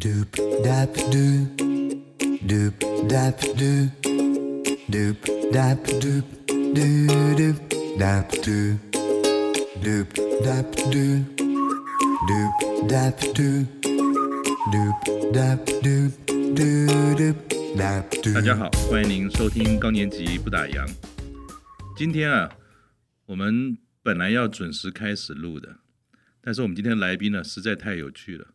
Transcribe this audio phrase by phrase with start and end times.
[0.00, 0.32] Doop
[0.64, 1.44] dap doo,
[2.48, 2.74] doop
[3.06, 3.90] dap doo,
[4.88, 5.16] doop
[5.52, 7.56] dap doop doo doop
[7.98, 8.78] dap doo,
[9.82, 10.08] doop
[10.42, 11.22] dap doo,
[12.26, 13.66] doop dap doo,
[14.72, 14.96] doop
[15.34, 16.08] dap doo
[16.56, 16.86] doo
[17.18, 17.36] doop
[17.76, 18.32] dap doo。
[18.32, 20.88] 大家好，欢迎您收听高年级不打烊。
[21.94, 22.50] 今天啊，
[23.26, 25.76] 我们本来要准时开始录的，
[26.40, 28.46] 但是我们今天来宾呢实在太有趣了，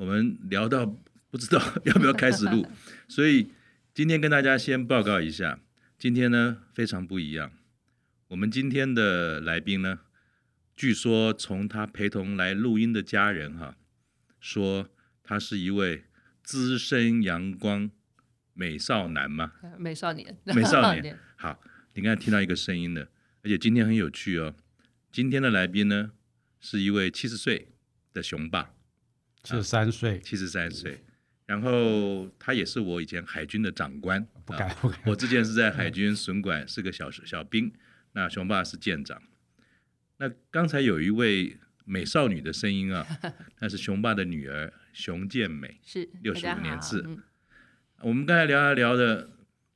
[0.00, 0.86] 我们聊到
[1.30, 2.66] 不知道要不要开始录，
[3.06, 3.52] 所以
[3.92, 5.60] 今天跟大家先报告一下，
[5.98, 7.52] 今天呢非常不一样。
[8.28, 9.98] 我们今天的来宾呢，
[10.74, 13.76] 据说从他陪同来录音的家人哈，
[14.40, 14.88] 说
[15.22, 16.04] 他是一位
[16.42, 17.90] 资深阳光
[18.54, 21.18] 美少男嘛，美少年，美少年。
[21.36, 21.60] 好，
[21.92, 23.10] 你刚才听到一个声音的，
[23.42, 24.56] 而且今天很有趣哦。
[25.12, 26.12] 今天的来宾呢，
[26.58, 27.68] 是一位七十岁
[28.14, 28.72] 的雄霸，
[29.42, 31.02] 七十三岁，七十三岁。
[31.46, 35.00] 然后他也是我以前海军的长官，不敢不敢。
[35.06, 37.72] 我之前是在海军损管是个小小兵，
[38.12, 39.20] 那雄霸是舰长。
[40.18, 43.04] 那刚才有一位美少女的声音啊，
[43.58, 47.02] 那是雄霸的女儿熊健美，是六十五年制。
[47.04, 47.20] 嗯、
[48.02, 49.30] 我们刚才聊啊聊的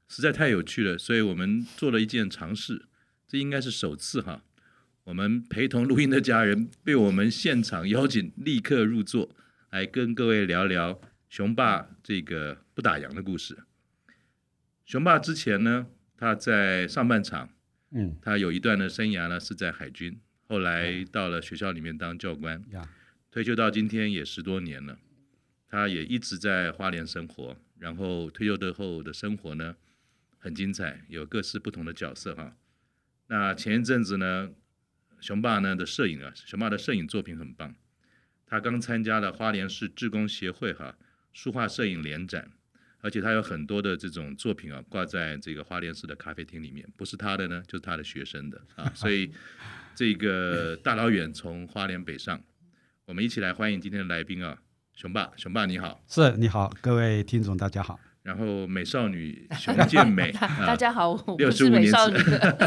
[0.09, 2.87] 实在太有趣了，所以我们做了一件尝试，
[3.27, 4.45] 这应该是首次哈。
[5.05, 9.35] 我们陪同录音的家人被我们现场邀请，立刻入座，
[9.75, 11.01] 来跟各位聊聊。
[11.29, 13.59] 雄霸这个不打烊的故事。
[14.85, 17.51] 雄霸之前呢，他在上半场，
[17.91, 22.87] 嗯，他有一段的生涯呢是在海军，后来到了学校里面当教官，嗯、
[23.33, 24.97] 退休到今天也十多年了。
[25.67, 29.75] 他也一直在花莲生活，然后退休之后的生活呢
[30.39, 32.57] 很精彩，有各式不同的角色哈。
[33.27, 34.53] 那前一阵子呢，
[35.19, 37.75] 雄霸呢的摄影啊，雄霸的摄影作品很棒，
[38.47, 40.95] 他刚参加了花莲市志工协会哈。
[41.33, 42.49] 书画摄影联展，
[43.01, 48.89] 而且他有很多的这种作品啊，挂在这个花莲市的咖啡厅里面，不是他的呢，就是他的学生的啊。
[48.95, 49.29] 所以
[49.97, 52.41] 这个大老远从花莲北上，
[53.05, 54.57] 我们一起来欢迎今天的来宾啊，
[54.95, 57.99] 熊爸，熊爸你好，是你好，各位听众大家好。
[58.23, 60.31] 然后美少女熊健美，
[60.65, 61.97] 大家好，六十五年次，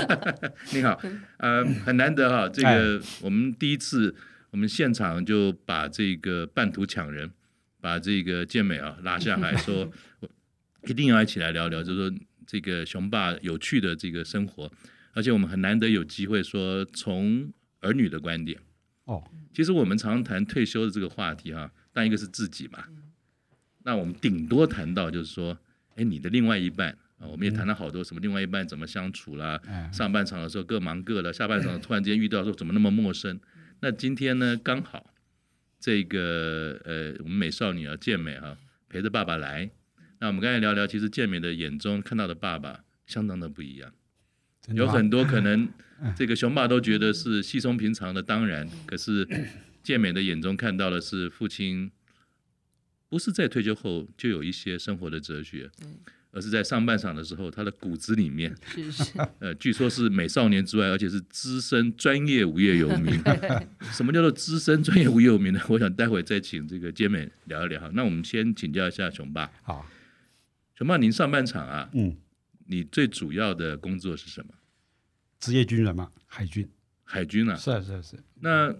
[0.75, 1.01] 你好，
[1.37, 4.13] 呃，很难得哈，这个我们第一次
[4.51, 7.31] 我们现场就把这个半途抢人。
[7.79, 9.89] 把这个健美啊拉下来说，
[10.89, 14.69] 一定要一起来聊聊，就是说这个雄霸有趣的这个生活，
[15.13, 18.59] 而且我们很难得有机会说从儿女的观点
[19.05, 19.23] 哦。
[19.53, 22.83] 其实我们常常谈退休的这个话题哈，但一个是自己嘛，
[23.83, 25.57] 那我们顶多谈到就是说，
[25.95, 29.61] 哎，你的另外一半啊，我们也谈了好多什么另外一半怎么相处啦，
[29.93, 33.39] 上半场的时候各忙各的，下半场突然间遇到说怎么那么陌生，
[33.81, 35.13] 那今天呢刚好。
[35.79, 38.57] 这个呃，我们美少女啊，健美哈、啊，
[38.89, 39.69] 陪着爸爸来。
[40.19, 43.93] 那我们刚才聊聊，其实健美的眼中看到的爸爸相当的不一样，
[44.73, 45.69] 有很多可能
[46.15, 49.25] 这个熊爸都觉得是稀松平常的当然， 可是
[49.83, 51.91] 健美的眼中看到的是父亲
[53.07, 55.69] 不是在退休后就有一些生活的哲学。
[56.37, 59.03] 而是在上半场的时候，他的骨子里面，是是
[59.41, 63.19] 呃，据说是美少年之外，而且是资深专业无业游民。
[63.91, 65.59] 什么叫做资深专业无业游民呢？
[65.67, 67.89] 我想待会再请这个健美聊一聊。
[67.93, 69.51] 那我们先请教一下熊爸。
[69.63, 69.83] 好，
[70.75, 72.15] 熊爸，您上半场啊，嗯，
[72.67, 74.53] 你最主要的工作是什么？
[75.39, 76.69] 职业军人嘛，海军。
[77.03, 77.55] 海军啊？
[77.55, 78.15] 是啊是啊是。
[78.41, 78.71] 那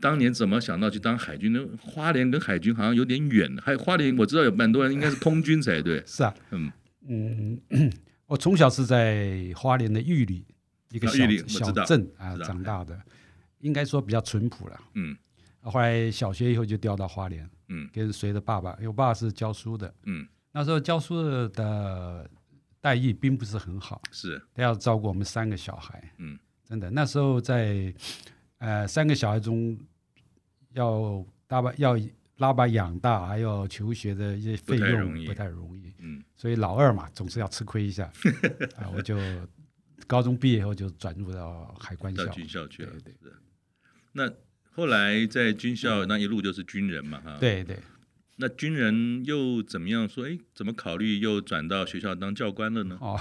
[0.00, 1.64] 当年怎么想到去当海军呢？
[1.80, 3.56] 花莲跟海军好像有点远。
[3.62, 6.02] 还有花莲，我知道有蛮多人应该是空军才对。
[6.04, 6.72] 是啊，嗯。
[7.08, 7.60] 嗯，
[8.26, 10.46] 我从小是在花莲的玉里
[10.90, 13.00] 一个小小镇啊长大的，
[13.60, 14.80] 应该说比较淳朴了。
[14.94, 15.16] 嗯，
[15.60, 22.28] 后来小学以后就调到花莲，嗯，跟随着爸爸，因为我爸爸是教书的，嗯，那时候教书的
[22.80, 24.42] 待遇并不是很好，是。
[24.54, 27.94] 他要照顾我们三个小孩，嗯，真的那时候在
[28.58, 29.78] 呃三个小孩中
[30.72, 31.96] 要大把要。
[32.38, 38.04] 拉把养大，还有求学的一些费用不太容易，嗯，所以老二嘛，总是要吃亏一下，
[38.76, 39.18] 啊， 我就
[40.06, 43.32] 高中毕业后就转入到海关校，到军校去了，对对。
[44.12, 44.30] 那
[44.70, 47.78] 后来在军校那一路就是军人嘛，哈，对对。
[48.36, 50.26] 那军人又怎么样说？
[50.26, 52.98] 哎，怎么考虑又转到学校当教官了呢？
[53.00, 53.18] 哦。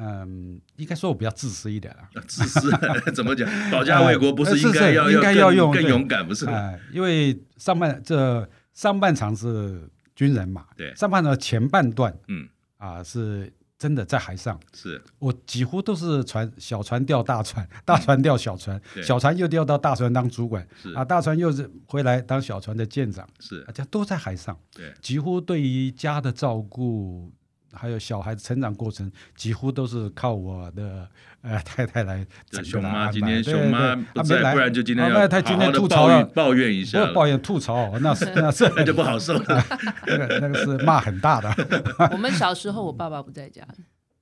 [0.00, 2.08] 嗯，应该说我比较自私一点啊。
[2.26, 2.70] 自私
[3.14, 3.48] 怎么讲？
[3.70, 6.46] 保家卫国不是应该要应该要用更勇敢不是？
[6.46, 12.48] 哎，因为上半这上半场是军人嘛，对，上半场前半段，嗯。
[12.78, 15.02] 啊是真的在海上，是。
[15.18, 20.90] 我几乎都是船小船钓大船， 大船钓小船，嗯、小船又钓到大船当主管，是。
[20.94, 23.62] 啊，大船又是回来当小船的舰长，是。
[23.64, 27.30] 大家都在海上，对，几乎对于家的照顾，
[27.72, 31.08] 还有小孩子成长过程，几乎都是靠我的
[31.42, 32.26] 呃太太来。
[32.64, 39.64] 熊妈今天熊妈不在，来不然就今天要他今天吐槽了，抱怨一下，抱怨吐槽，那是那是 那就不好受了，
[40.06, 42.08] 那个那个是骂很大的。
[42.12, 43.66] 我们小时候，我爸爸不在家。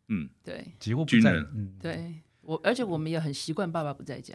[0.08, 1.32] 嗯，对，几乎不在。
[1.54, 4.34] 嗯，对我，而且我们也很习惯爸爸不在家，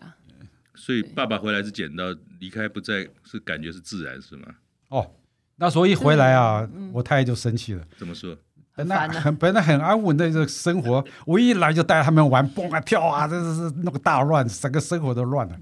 [0.75, 2.05] 所以爸爸回来是捡到，
[2.39, 4.47] 离开不在是感觉是自然是吗？
[4.89, 5.11] 哦，
[5.55, 7.83] 那所以一回来啊，我太太就生气了。
[7.97, 8.37] 怎么说？
[8.75, 15.59] 本来很本来很安稳的这个生活，我一来就带他们玩蹦啊跳啊，这是是弄个大乱，整个生活都乱了。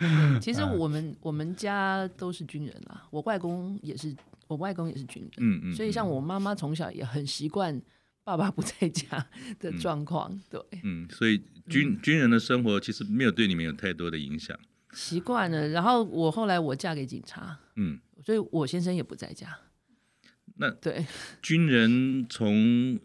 [0.00, 4.14] 嗯， 其实我们我们家都是军人啊，我外公也是，
[4.46, 5.32] 我外公也是军人。
[5.38, 7.80] 嗯嗯，所以像我妈妈从小也很习惯。
[8.24, 9.26] 爸爸不在家
[9.58, 14.54] 的状况，嗯、对，嗯，所以军、嗯、军人的生活其实没有对你们有太多的影响，
[14.92, 15.66] 习惯了。
[15.68, 19.48] 然后我后来我嫁给警察，嗯，所以我先生也不在家。
[20.58, 21.06] 那对，
[21.40, 22.98] 军人从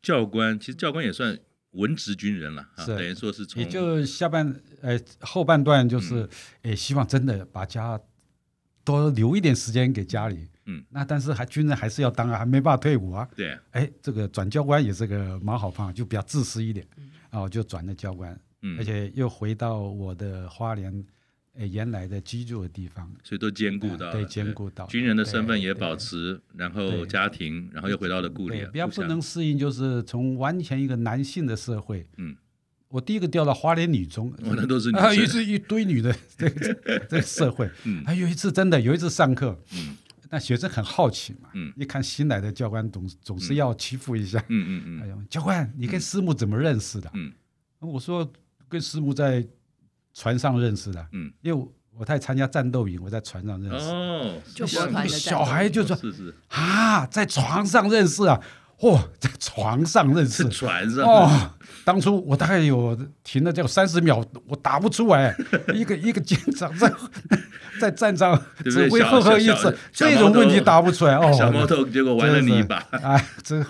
[0.00, 1.38] 教官，其实教官也算
[1.72, 6.22] 文职军人了，啊，等于说是从，也就下半呃后半段就是，
[6.62, 8.00] 哎、嗯，希望真的把家
[8.84, 10.48] 多留一点时间给家里。
[10.70, 13.26] 嗯，那但是还军人还是要当啊，还没办法退伍啊。
[13.34, 20.92] 对，哎，这个转教官也是个蛮好方法，就比较自私一点，然、嗯、后、啊、就转了教官，嗯，而且又回到我的花莲，
[21.58, 28.64] 呃，原来的居住的地方，所以都兼顾到、嗯，对，兼顾到军人的身份也保持，然后家庭，然后又回到了故里。
[28.72, 32.36] 比较不能适应就是从完全一个男性的社会，嗯，
[32.88, 36.74] 我第一个调到花莲女中，哦、那都是女 还有一次一堆女的这个
[37.08, 39.96] 这个社会， 嗯，还有一次真的有一次上课，嗯。
[40.30, 47.10] 那学生很好奇嘛，嗯，一看新来的教官总总是要欺负一下，嗯嗯嗯，哎呦，教官，你跟师母怎么认识的？
[47.14, 47.32] 嗯，
[47.80, 48.30] 我说
[48.68, 49.42] 跟师母在
[50.18, 58.40] 船上认识的，嗯，因为我在参加战斗营，我在船上认识，哦，就船的小孩就说，是是啊，在床上认识啊。
[58.80, 61.50] 哦，在床上认识，船上哦。
[61.84, 65.34] 当初我大概有停了这个三十秒，我打不出来。
[65.74, 66.92] 一个一个舰长在
[67.80, 71.32] 在战场指挥赫赫一次，这种问题答不出来哦。
[71.32, 73.64] 小毛头结果玩了你一把，哎，这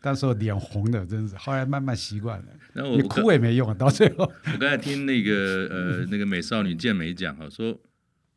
[0.00, 1.36] 当时我脸红的，真是。
[1.36, 4.30] 后来慢慢习惯了，你哭也没用，到最后。
[4.52, 7.78] 我刚才听那个呃那个美少女健美讲哈说。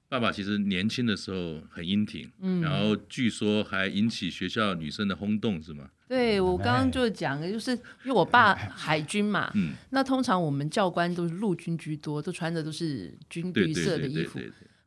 [0.10, 5.90] 爸爸其实年轻的时候很英挺，嗯，然后据说还引起学校女生的轰动，是吗？
[6.08, 14.40] 对，我刚刚就讲的就是因为我爸海军嘛，嗯，那通常我们教官都是陆军居多，都穿的都是军绿色的衣服。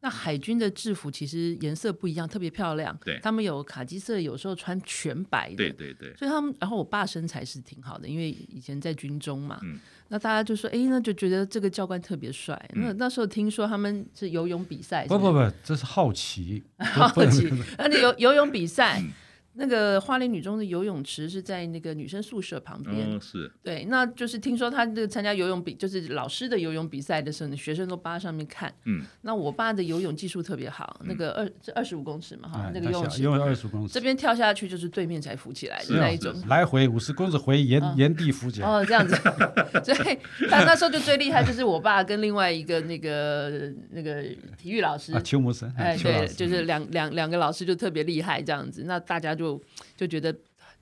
[0.06, 2.96] 那海军的制服其实颜色不一样，特别漂亮。
[3.04, 5.56] 对，他们有卡其色，有时候穿全白的。
[5.56, 6.14] 对对对。
[6.14, 9.58] 所以他们，然后我爸身材是挺好的，因为以前在军中嘛。
[9.64, 9.80] 嗯。
[10.06, 12.54] 那大家就说，哎，那就觉得这个教官特别帅。
[12.74, 15.04] 嗯、那那时候听说他们是游泳比赛。
[15.08, 16.62] 不不不，这是好奇。
[16.78, 17.52] 好奇。
[17.76, 19.00] 那你游游泳比赛。
[19.00, 19.10] 嗯
[19.58, 28.72] 那个花莲女中的游泳池是在那个女生宿舍旁边，哦，是，对，那就是听说他这个参加游泳比，就是老师的游泳比赛的时候呢，学生都扒上面看。
[28.84, 38.68] 嗯，那我爸的游泳技术特别好，那个二这二十五公尺嘛，哈，那个游泳池，游二十五公尺，这边跳下去就是对面才浮起来的那一种，来回五十公尺回原原地浮起来。
[38.68, 39.14] 哦，这样子，
[39.82, 40.18] 所以
[40.50, 44.22] 他那时候就最厉害，就是我爸跟另外一个那个那个
[44.58, 49.62] 体育老师啊，邱木生，哎，对，就是两两两个老师就特别厉害这样子，那大家就就
[49.96, 50.36] 就觉得。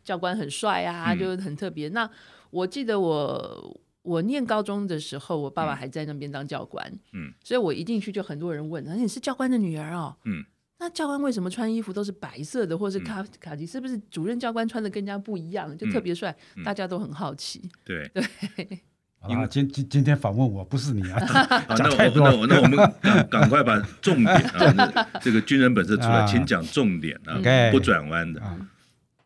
[0.04, 1.88] 教官很帅啊，就很特别。
[1.88, 2.10] 嗯、那
[2.50, 10.44] 我记得我我念高中的时候，我爸爸还在那边当教官，嗯，所以我一进去就很多人问，你是教官的女儿哦，嗯，
[10.78, 13.64] 那教官为什么穿衣服都是白色的，或是卡卡其？
[13.64, 16.36] 是不是主任教官穿的更加不一样，就特别帅？
[16.56, 17.66] 嗯、大家都很好奇。
[17.82, 18.80] 对 对，
[19.28, 21.18] 因为今今今天访问我不是你啊，
[21.76, 27.40] 讲太多，那我们赶赶快把重点啊， 这个军人本色出来，请讲重点啊，
[27.70, 28.40] 不转弯的。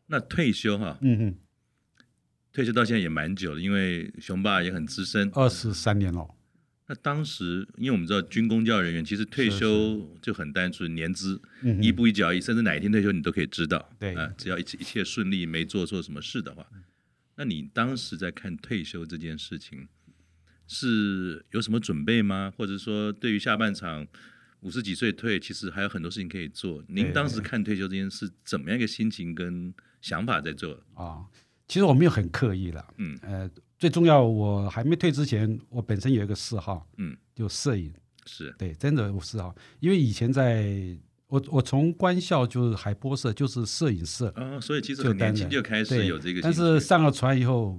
[0.06, 1.34] 那退休哈，嗯嗯，
[2.52, 6.26] 退休到现在也蛮久了，因为熊爸也很资深，二十三年了。
[6.90, 11.38] 那当时，因为我们知道军公教人员其实退休就很单纯，年资
[11.82, 13.86] 一步一脚印，甚至哪一天退休你都可以知道。
[13.98, 14.14] 对。
[14.14, 16.64] 啊，只要一切一切顺利，没做错什么事的话，
[17.38, 19.86] 那你当时在看退休这件事情，
[20.66, 22.52] 是有什么准备吗？
[22.56, 24.06] 或者说，对于下半场？
[24.62, 26.82] 五十几岁退，其实还有很多事情可以做。
[26.88, 30.82] 您当时看退休这件事，怎么样一个心情跟想法在做？
[30.94, 31.24] 啊，
[31.68, 32.84] 其实我没有很刻意了。
[32.96, 37.94] 嗯，呃，最重要，我还没退之前，我本身有一个嗜好，嗯，就摄影。
[38.26, 39.54] 是，对，真的有嗜好。
[39.78, 40.64] 因为以前在
[41.28, 46.40] 我我从官校就是海波社，就是摄影社啊，所以其实很年轻就开始有这个。
[46.40, 47.78] 但是上了船以后，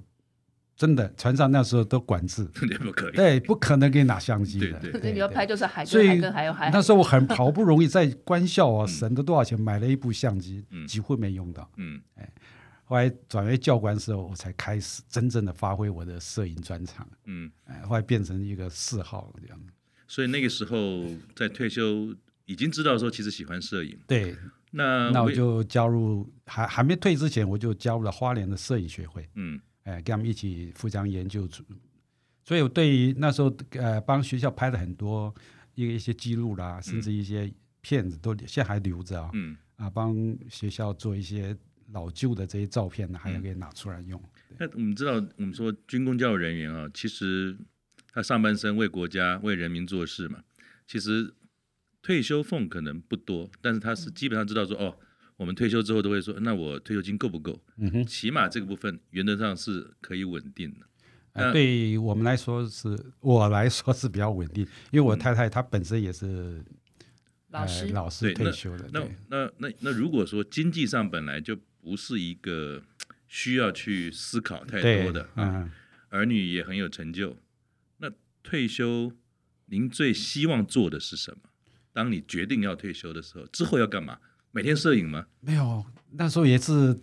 [0.75, 2.43] 真的船上那时候都管制，
[2.79, 4.79] 不可以，对，不可能给你拿相机的。
[4.79, 6.69] 对对，你要拍就是海，所以还有海。
[6.71, 11.67] 那时候我很 好不容易在官校啊省了多少钱买了一部相机，几乎没用到。
[11.77, 12.31] 嗯，哎，
[12.83, 17.07] 后来转为教官的时候，我才开始真正的发挥我的摄影专长。
[17.25, 19.59] 嗯，哎，后来变成一个嗜好这样。
[20.07, 21.03] 所以那个时候
[21.35, 22.15] 在退休。
[22.49, 24.35] 已经知道说其实喜欢摄影，对，
[24.71, 31.47] 那那我就加入，还还没退之前，我就加入了花莲的摄影学会，嗯，哎，跟他们一起互相研究，
[32.43, 35.31] 所以我对于那时候呃帮学校拍了很多
[35.75, 40.15] 一一些记录啦，甚至一些片子都现在还留着啊，嗯，啊帮
[40.49, 41.55] 学校做一些
[41.91, 44.19] 老旧的这些照片呢，还要给拿出来用。
[44.57, 47.55] 那我们知道，我们说军工教育人员啊，其实
[48.11, 50.41] 他上半生为国家为人民做事嘛，
[50.87, 51.35] 其实。
[52.01, 54.97] 退休俸可能不多，但是他是基本上知道说，哦，
[55.37, 57.61] 我们退休之后都会说，那我退休金够不够？
[57.77, 60.85] 嗯哼，起码这个部分原则上是可以稳定的。
[61.33, 66.63] 呃，对我们来说是，我来说是比较稳定，因为我太太她本身也是
[67.49, 68.89] 老师，呃、老师退休的。
[68.91, 72.81] 那那那那如果说经济上本来就不是一个
[73.27, 75.69] 需要去思考太多的，嗯，
[76.09, 77.37] 儿女也很有成就，
[77.97, 79.11] 那退休
[79.67, 81.48] 您最希望做的是什么？
[81.99, 84.17] 当你决定要退休的时候，之后要干嘛？
[84.51, 85.25] 每天摄影吗？
[85.41, 86.97] 没有，那时候也是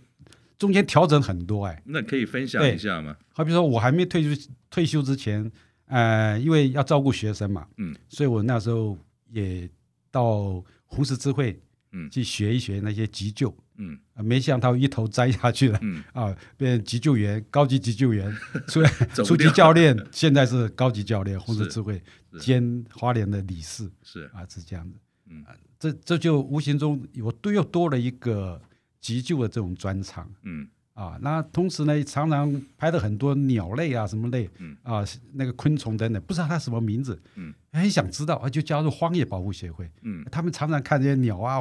[0.56, 1.82] 中间调整很多哎。
[1.84, 3.14] 那可以分享一下吗？
[3.34, 5.52] 好比说我还没退休，退休之前，
[5.84, 8.96] 呃，因为要照顾学生嘛，嗯，所以我那时候
[9.28, 9.68] 也
[10.10, 11.60] 到红十字会，
[11.92, 16.02] 嗯，去学一学那些急救，嗯，没想到一头栽下去了，嗯。
[16.12, 18.34] 啊，变急救员，高级急救员，
[18.68, 18.82] 初
[19.24, 22.02] 初级教练，现在是高级教练，红十字会。
[22.38, 23.90] 兼花莲的理事。
[24.02, 24.30] 是。
[24.34, 24.96] 啊，是这样的，
[25.30, 25.44] 嗯，
[25.78, 28.60] 这这就无形中我都又多了一个
[29.00, 30.68] 急救的这种专长，嗯。
[30.92, 34.74] 啊，那同时呢，常常拍的很多鸟类啊，什么类，嗯。
[34.82, 35.04] 啊，
[35.34, 41.60] 那个昆虫等等，不知道它什么名字，嗯，很想知道，就加入荒野保护协会，嗯，他们常常看这些鸟啊，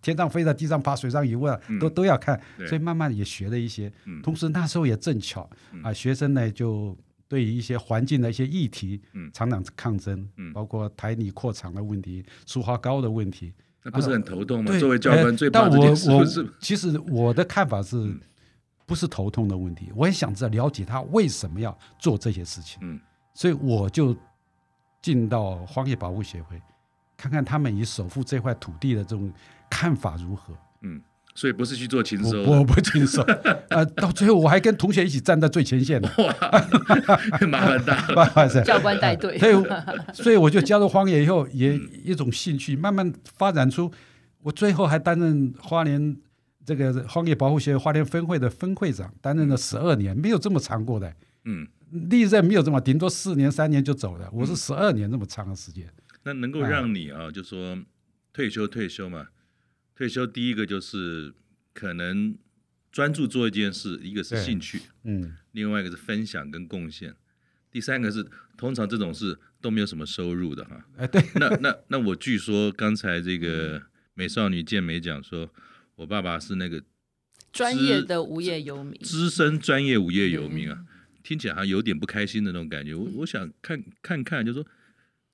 [0.00, 3.92] 天上飞在地上爬，水上游啊，都都要看，所以慢慢也学了一些，
[4.22, 5.48] 同时那时候也正巧
[5.82, 6.96] 啊，学生呢就。
[7.28, 13.50] 对于一些环境的一些议题，嗯，常常抗争，嗯，包括台泥扩厂的问题、塑化膏的问题，
[13.82, 14.78] 那不是很头痛吗？
[14.78, 16.08] 作为教官最怕这件事。
[16.08, 16.26] 但我我
[16.60, 18.14] 其实我的看法是，
[18.84, 23.00] 不是头痛的问题，我也想知道了解他为什么要做这些事情，嗯，
[23.32, 24.14] 所以我就
[25.00, 26.60] 进到荒野保护协会，
[27.22, 29.32] 看看他们以守护这块土地的这种
[29.70, 31.00] 看法如何，嗯。
[31.34, 33.22] 所以不是去做禽兽，我不禽兽。
[33.70, 36.06] 呃，到最后我还跟同学一起站在最前线的。
[36.18, 36.26] 哇，
[37.48, 38.62] 麻烦大了。
[38.62, 39.38] 教官带队。
[39.38, 39.54] 所以，
[40.12, 41.74] 所以我就加入荒野以后，也
[42.04, 43.90] 一种兴趣，慢慢发展出。
[44.42, 46.14] 我最后还担任花莲
[46.66, 51.10] 这个荒野保护协会花莲分会的分会长，担任了十二年，没有这么长过的。
[51.46, 51.66] 嗯，
[52.10, 54.28] 历任没有这么，顶多四年、三年就走了。
[54.32, 55.86] 我是十二年这么长的时间。
[56.24, 57.84] 那能够让你啊，就说
[58.32, 59.28] 退休退休嘛。
[59.94, 61.32] 退休第一个就是
[61.74, 62.36] 可能
[62.90, 67.14] 专注做一件事，一个是兴趣，嗯，另外一个是分享跟贡献，
[67.70, 68.26] 第三个是
[68.56, 70.84] 通常这种事都没有什么收入的哈。
[70.96, 73.82] 哎，对，那那那我据说刚才这个
[74.14, 75.52] 美少女健美讲说，
[75.96, 76.82] 我爸爸是那个
[77.52, 80.84] 专业的无业游民，资深专业无业游民啊，
[81.22, 82.94] 听起来好像有点不开心的那种感觉。
[82.94, 84.68] 我我想看看看，就是说，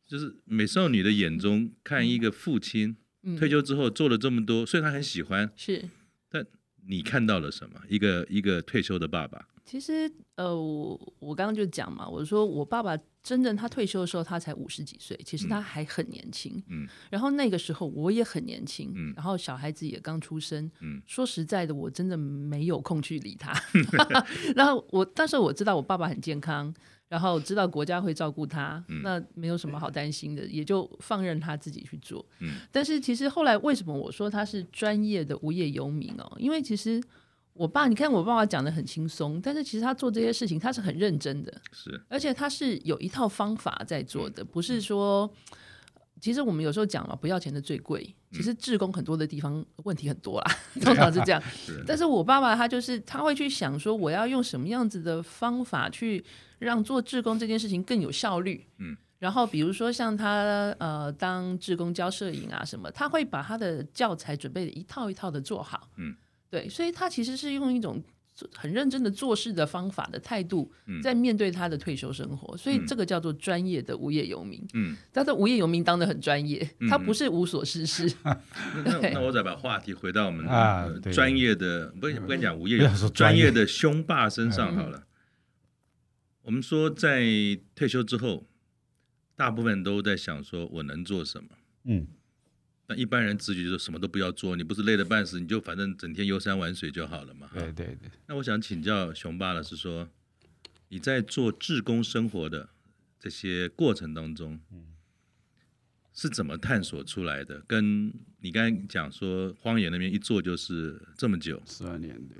[0.08, 2.96] 就是美少女的眼中看一个父亲。
[3.36, 5.86] 退休之后做了这么多，虽然他很喜欢，是，
[6.30, 6.46] 但
[6.86, 7.78] 你看到了什么？
[7.88, 9.48] 一个一个退休的爸爸。
[9.66, 16.62] 其实，呃，我我刚刚就讲嘛，我说我爸爸真正他退休的时候，他才五十几岁，其实他还很年轻。
[16.68, 16.88] 嗯。
[17.10, 19.12] 然后那个时候我也很年轻，嗯。
[19.14, 21.02] 然后小孩子也刚出生，嗯。
[21.04, 23.52] 说实在的，我真的没有空去理他。
[24.56, 26.72] 然后我，但是我知道我爸爸很健康。
[27.08, 32.24] 然后知道国家会照顾他，嗯、那没有什么好担心的，也就放任他自己去做。
[32.40, 36.36] 嗯、但是其实后来为什么我说他是专业的无业游民哦？
[36.38, 37.02] 因为其实
[37.54, 45.30] 我爸，你看我爸爸讲的很轻松，但是其实他做这些事情他是很认真的，是，而且他是有一套方法在做的，不是说。
[46.20, 48.12] 其实我们有时候讲嘛，不要钱的最贵。
[48.30, 51.42] 其实志工很多的地方问题很多啦， 嗯、通常是这样。
[51.42, 56.24] 是但是我爸爸他就是他会去想说，我要用什么样子的方法去
[56.58, 58.66] 让做志工这件事情更有效率。
[58.78, 58.96] 嗯。
[59.18, 65.88] 然后比如说像他呃当志工教摄影啊什么，他会把他的教材准备的一套一套的做好。
[65.96, 66.14] 嗯。
[66.50, 68.02] 对，所以他其实是用一种
[68.54, 70.70] 很认真的做事的方法的态度，
[71.02, 74.64] 在面对他的退休生活，所以这个叫做专业的无业游民。
[74.74, 78.12] 嗯，他的无业游民当得很专业，他不是无所事事。
[78.84, 80.46] 那那我再把话题回到我们
[81.12, 85.04] 专业的，不不跟你讲无业游，专业的凶霸身上好了。
[86.42, 87.24] 我们说在
[87.74, 88.46] 退休之后，
[89.36, 91.48] 大部分都在想说我能做什么。
[91.84, 92.06] 嗯。
[92.90, 97.50] 那一般人直觉就是什么都不要做，你不是累得半死，你就反正整天游山玩水就好了嘛。
[97.52, 98.10] 对对对。
[98.26, 100.08] 那我想请教熊爸了是说，
[100.88, 102.70] 你在做志工生活的
[103.20, 104.58] 这些过程当中，
[106.14, 107.60] 是怎么探索出来的？
[107.68, 112.36] 跟你刚才讲说，荒野那边一做就是这么久，十二年的。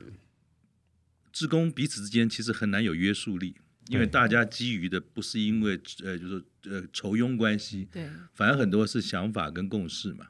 [1.30, 3.54] 志工彼此之间其实很难有约束力，
[3.88, 10.28] 因为大家基于的不是因为呃，就是呃仇佣关系，对，反而很多是想法跟共识嘛。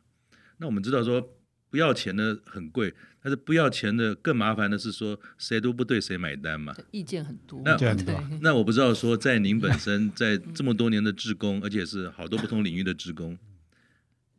[0.58, 1.36] 那我们知道说
[1.70, 7.60] 不要钱的很贵，但是不要钱的更麻烦的是说谁都不对谁买单嘛，意见很多。
[7.64, 7.76] 那
[8.40, 13.38] 那我不知道说在您本身 在这么多年的职工，而且是好多不同领域的职工，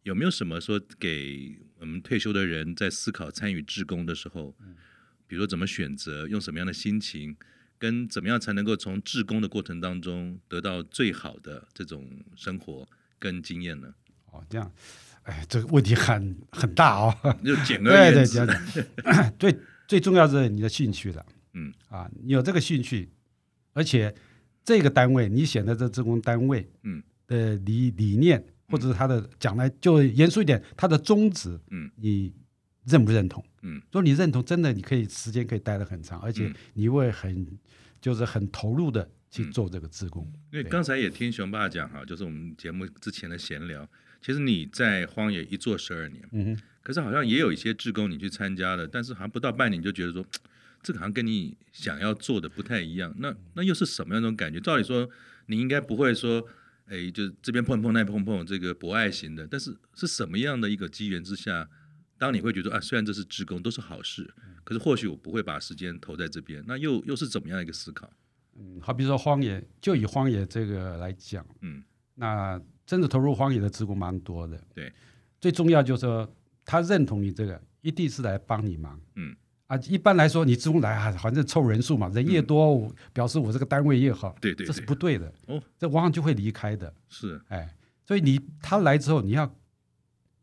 [0.04, 4.56] 有没有什么说给我们退休的人在思考参与职工的时候，
[5.28, 7.38] 比如说怎么选择，用什么样的心情，
[7.78, 13.94] 跟怎么样才能够从志工的过程当中得到最好的这种生活跟经验呢？
[14.32, 14.72] 哦，这样。
[15.30, 17.16] 哎，这个问题很很大哦。
[17.46, 18.46] 就简而言之，
[19.38, 19.56] 最
[19.88, 21.26] 最重要是你的兴趣了。
[21.54, 23.10] 嗯啊，你有这个兴趣，
[23.74, 24.14] 而且
[24.64, 32.34] 这个单位你选的这职工单位，嗯的理理念或者是他的将来就严肃一点，他的宗旨，嗯，你
[32.86, 33.44] 认不认同？
[33.62, 37.48] 嗯，如果你认同，真的你可以时间可以待得很长，而且你会很
[38.02, 40.24] 就是很投入的去做这个职工。
[40.52, 43.88] 因为刚才也听熊爸讲哈，就是我们节目之前的闲聊。
[44.22, 50.26] 其实你在荒野一做十二年，嗯哼，可是好像也有一些志工你去参加了，但是好像不到半年你就觉得说，
[50.84, 53.16] 这个好像跟你想要做的不太一样。
[53.20, 54.60] 那那又是什么样一种感觉？
[54.60, 55.10] 照理说
[55.46, 56.46] 你应该不会说，
[56.88, 59.48] 哎，就这边碰碰那边碰碰，这个博爱型的。
[59.48, 61.70] 但是是什么样的一个机缘之下，
[62.18, 64.34] 当你会觉得啊，虽然这是志工都是好事，
[64.66, 66.62] 可是或许我不会把时间投在这边。
[66.68, 68.12] 那又又是怎么样一个思考？
[68.58, 71.82] 嗯，好比说荒野，就以荒野这个来讲，嗯，
[72.16, 72.62] 那。
[72.90, 74.92] 真的投入荒野的职工蛮多的，对，
[75.40, 76.28] 最重要就是说
[76.66, 79.36] 他认同你这个，一定是来帮你忙，嗯。
[79.68, 87.72] 啊，一般来说你职工来啊，反正凑人数嘛，人越多，嗯、表示我这个单位越好，对，对对，这是不对的，哦，这往往就会离开的，是，哎，
[88.04, 89.56] 所以你他来之后，你要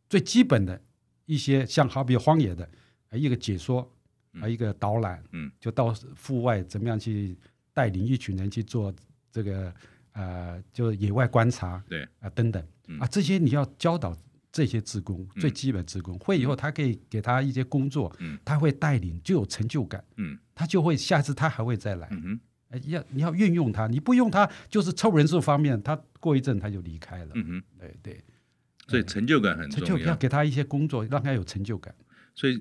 [0.09, 0.81] 最基本的
[1.25, 2.69] 一些，像好比荒野的，
[3.11, 3.93] 一个解说，
[4.41, 5.93] 啊，一个导览，嗯，就到
[6.25, 7.37] 户外怎么样去
[7.75, 8.95] 带领一群人去做
[9.33, 9.75] 这个。
[10.17, 12.03] 呃，就野外观察，对。
[12.03, 14.17] 啊、呃，等等、嗯、啊，这些你要教导
[14.51, 22.41] 这些职工、嗯、最基本职工，会以后他可以给他一些工作，嗯、他会带领就有成就感，嗯、他就会下次他还会再来，嗯
[22.87, 27.63] 要你要运用他，你不用他就是凑人数方面，他过一阵他就离开了，嗯哼。
[27.79, 28.25] 对对，
[28.89, 31.95] 所以成就感很重要，就要给他一些工作，让他有成就感。
[32.35, 32.61] 所以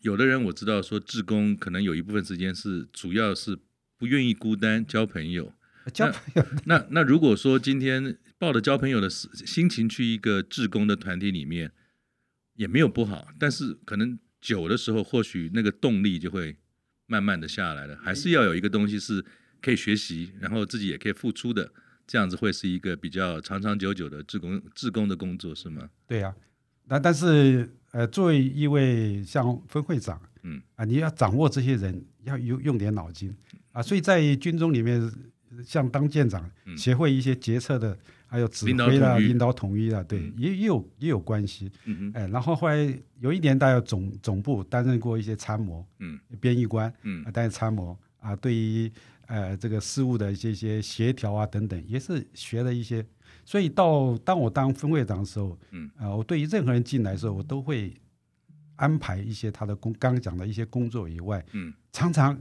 [0.00, 3.58] 有的人我知道说，志工可能有一部分时间是主要是
[3.96, 5.52] 不愿意孤单，交朋友。
[5.92, 11.72] 交朋友那，那那如果说今天抱着交朋友的心情去一个志工的团体里面，
[12.54, 16.56] 也没有不好，但是可能久的时候，或许那个动力就会
[17.06, 17.96] 慢慢的下来了。
[17.96, 19.24] 还是要有一个东西是
[19.60, 21.72] 可以学习，然后自己也可以付出的，
[22.06, 25.90] 这样子会是一个比较长长久久的志工志工的工作，是吗？
[26.06, 26.36] 对呀、啊，
[26.86, 33.34] 那但是呃，作为一位像分会长，嗯啊，你要掌握这些人，要用用点脑筋
[33.72, 35.12] 啊，所以在军中里面。
[35.62, 41.70] 像当舰长，协会一些决策的，还有指挥啦、领导统一啦，对，也也有也有关系。
[41.84, 48.90] 嗯哎，然后后来有一年，到总总部担任过一些参谋，嗯，编译官，嗯，担任参谋啊，对于
[49.26, 53.04] 呃这个事务的一些一些协调啊等等，也是学了一些。
[53.44, 57.94] 所以到当我当分会长的时候，嗯，啊，我对于任何人进来的时候，我都会
[58.76, 62.36] 安排一些他的工，刚刚讲的一些工作以外，嗯，常常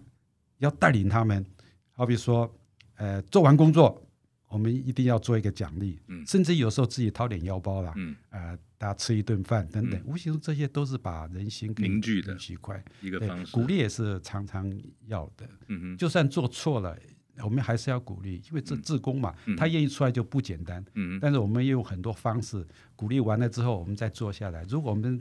[0.59, 1.45] 要带领他们，
[1.91, 2.51] 好比说。
[2.95, 4.01] 呃，做完工作，
[4.47, 13.51] 我们一定要做一个奖励，嗯，甚至有时候自己掏点腰包啦，嗯，呃，大家吃一顿饭等等，嗯、无形中这些都是把人心凝聚的一块一个方式。
[13.51, 14.71] 鼓励也是常常
[15.07, 16.97] 要的，嗯哼，就算做错了，
[17.43, 24.63] 我们还是要鼓励，因为这自工嘛，嗯、他愿意出来就不简单，嗯，但是我们也有很多方式鼓励完了之后，我们再做下来。
[24.65, 25.19] 如果我们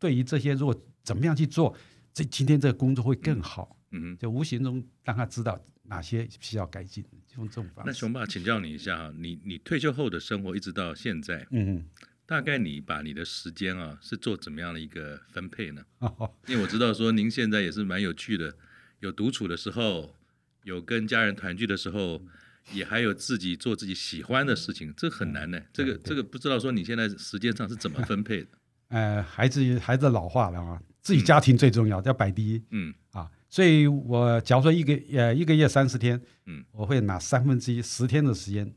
[0.00, 1.72] 对于这些，如果怎么样去做，
[2.12, 5.58] 这今天这个工作会更好，嗯，就无形中让他知道。
[5.88, 7.04] 哪些需要改进？
[7.36, 7.88] 用这种方式。
[7.88, 11.86] 那熊爸，请教你一下哈，你你退休后的生活一直到现在，嗯，
[12.26, 15.84] 大概你把你的时间啊是做怎么样的一个分配呢？
[16.00, 18.56] 哦因为我知道说您现在也是蛮有趣的，
[18.98, 20.16] 有独处的时候，
[20.64, 22.20] 有跟家人团聚的时候，
[22.72, 25.60] 也还有自己做自己喜欢的事情，这很难呢。
[25.72, 28.48] 这个这个不知道说你现在时间上是怎么分配的？
[28.90, 32.60] 呃，孩子孩子老化了啊，自己家庭最重要，要摆第一。
[32.70, 38.72] 嗯啊，所以我假如说一个呃一个月三十天，嗯，我会拿三分之一十天的时间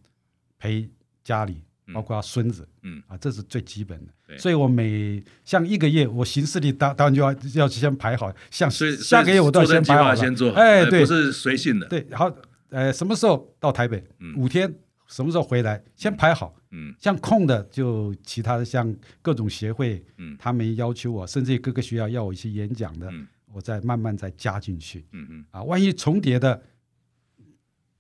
[0.58, 0.90] 陪
[1.24, 1.64] 家里。
[1.92, 4.14] 包括孙子，嗯啊，这是最基本的。
[4.28, 11.88] 对所以我每像一个月，我行事历当当然就要要先排好，像下个月我都要先排好先做，哎，对，不是随性的。
[11.88, 12.32] 对，好，
[12.70, 14.04] 呃，什么时候到台北？
[14.20, 14.72] 嗯、五天，
[15.08, 15.84] 什么时候回来？
[15.96, 16.56] 先排好。
[16.70, 25.06] 嗯，像空的就其他的，像各种协会，嗯，他们要求我，甚至各个学校要我一些演讲的，嗯、我再慢慢再加进去。
[25.12, 26.62] 嗯嗯，啊，万一重叠的。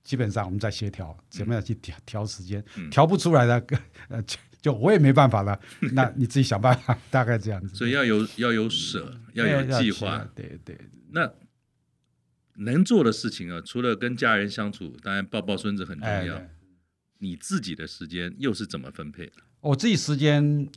[0.01, 3.63] 基本上我们再协调，怎么样去调调时间，调不出来的，
[4.09, 4.23] 呃，
[4.59, 5.59] 就我也没办法了。
[5.93, 7.75] 那你自己想办法，大概这样子。
[7.75, 10.27] 所以要有要有舍，要有计划。
[10.33, 10.75] 对对。
[11.11, 11.31] 那
[12.55, 16.41] 能做的事情啊，除了跟家人相处，当然抱抱孙子很重要。
[17.19, 19.33] 你自己的时间又是怎么分配的？
[19.59, 20.67] 我自己时间，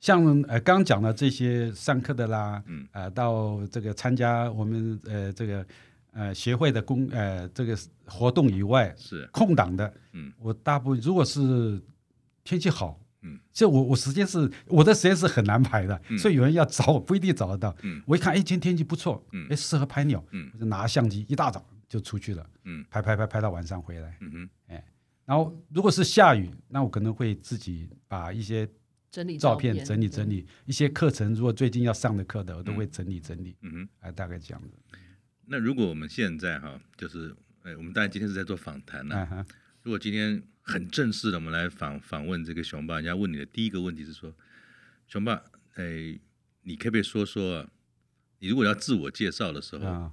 [0.00, 5.66] 像呃刚讲的这些上课的啦，嗯，呃，到这个参加我们呃这个。
[6.10, 9.28] 呃，协会的工呃这个活动以外是。
[9.30, 11.80] 空档的，嗯，我大部分如果是
[12.42, 24.84] 天气好，嗯，这我我时间是我的时间是很难排的，嗯、所以有人要找我不一定找得到，嗯，我一看哎今天天气不错，嗯，哎适合拍鸟，嗯，我就拿相机一大早就出去了，嗯，拍拍拍拍到晚上回来，嗯哼，哎，
[25.24, 28.66] 然后如果是下雨，那我可能会自己把一些
[29.10, 34.76] 整理照片整理整理，一些课程如果最近要上的课的，我都会整理整理，嗯哼，哎大概这样子。
[35.46, 39.26] 那如果我们现在哈，就是，哎，我们当然今天是在做访谈呢。
[39.30, 39.44] Uh.
[39.82, 44.34] 如果今天很正式的，我们来访访问这个熊爸，人家问你的第一个问题是说，
[45.06, 45.42] 熊爸，
[45.76, 46.20] 哎，
[46.62, 47.66] 你可不可以说说，
[48.40, 50.10] 你如果要自我介绍的时候，uh.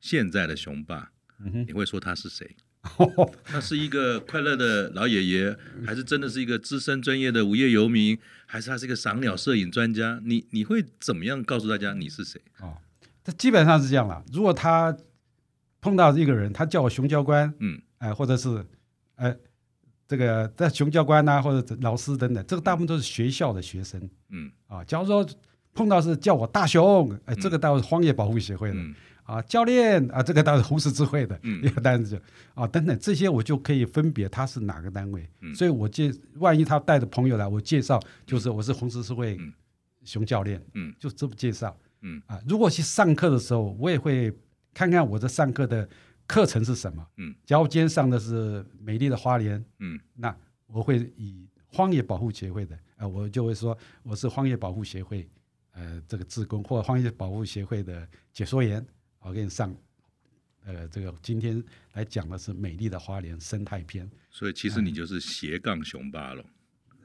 [0.00, 1.66] 现在的熊爸，uh huh.
[1.66, 2.56] 你会说他是谁？
[3.44, 10.20] 他是一个快乐的老爷爷，还是真的是一个资深专业的无业游民，还是他是一个赏鸟摄影专家？
[10.24, 12.40] 你你会怎么样告诉大家你是谁？
[12.60, 12.66] 哦。
[12.66, 12.76] Uh huh.
[13.24, 14.20] 这基本上是这样了。
[14.32, 14.96] 如果他
[15.80, 18.66] 碰到一个人，他叫我熊教官，嗯，哎、呃，或者是，
[19.14, 19.32] 呃，
[20.08, 25.24] 这个在熊教官呐、啊，或者老师等等，这个大部分都是学校的学生，嗯，啊，假如说
[25.72, 28.92] 碰到是叫我大熊，哎，这个倒是荒野保护协会的，嗯、
[29.24, 32.20] 啊，教练啊，这个倒是红十字会的，嗯，一个单子，
[32.54, 39.38] 啊，等等这些我就可以分别他是哪个单位，嗯，所以我介万一他带着朋友来，我介绍就是我是红十字会
[40.04, 41.76] 熊教练，嗯，就这么介绍。
[42.00, 42.20] 嗯。
[42.26, 44.36] 啊，如果去上课的时候，我也会
[44.74, 45.88] 看看我的上课的
[46.26, 47.06] 课程是什么。
[47.18, 55.28] 嗯，假如今天上的是美丽的花莲，嗯，那我会以荒野保护协会的，啊，我就会说我是荒野保护协会，
[55.72, 58.84] 呃，这个志工或者荒野保护协会的解说员，
[59.22, 59.74] 我给你上，
[60.64, 61.62] 呃，这个今天
[61.94, 64.10] 来讲的是美丽的花莲生态篇。
[64.30, 66.44] 所以其实你就是斜杠雄霸了。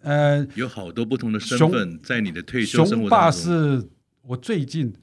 [0.01, 3.41] 呃，有好多不同的身份在你的退休生活当中。
[3.41, 3.89] 熊爸是。
[4.23, 4.93] 我最近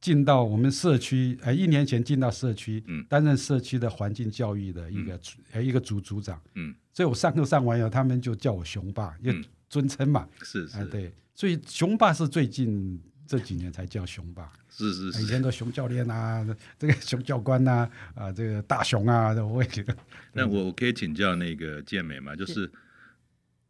[0.00, 5.20] 进到我们社区，呃，一年前进到社区，嗯，担任社区的环境教育的一个，
[5.52, 16.46] 呃，一个组组长，嗯，所以我上课上完以后，他们就叫我雄霸，因为尊称嘛，是是，对，所以雄霸是最近这几年才叫熊爸，是是是，以前都熊教练啊，
[16.78, 19.96] 这个熊教官呐，啊，这个大熊啊，我也觉得。
[20.32, 22.70] 那我我可以请教那个健美嘛，就是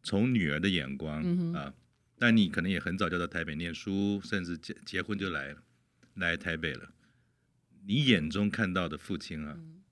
[0.02, 1.22] 从女儿的眼光
[1.54, 1.72] 啊。
[2.18, 5.54] 但你可能也很早就到台北念书，甚至结结婚就来
[6.14, 6.88] 来台北了。
[7.84, 9.82] 你眼中看到的父亲啊，嗯、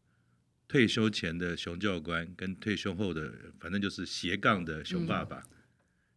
[0.66, 5.56] 退休前的熊教官跟退休后的，反正就是斜杠的熊爸爸，嗯、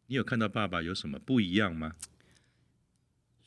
[0.07, 1.93] 你有看到爸爸有什么不一样吗？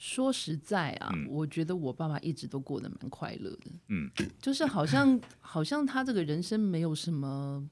[0.00, 3.70] 说实在啊，嗯、我觉得我爸爸一直都过得蛮快乐的。
[3.88, 4.10] 嗯，
[4.40, 7.70] 就是好像好像他这个人生没有什么。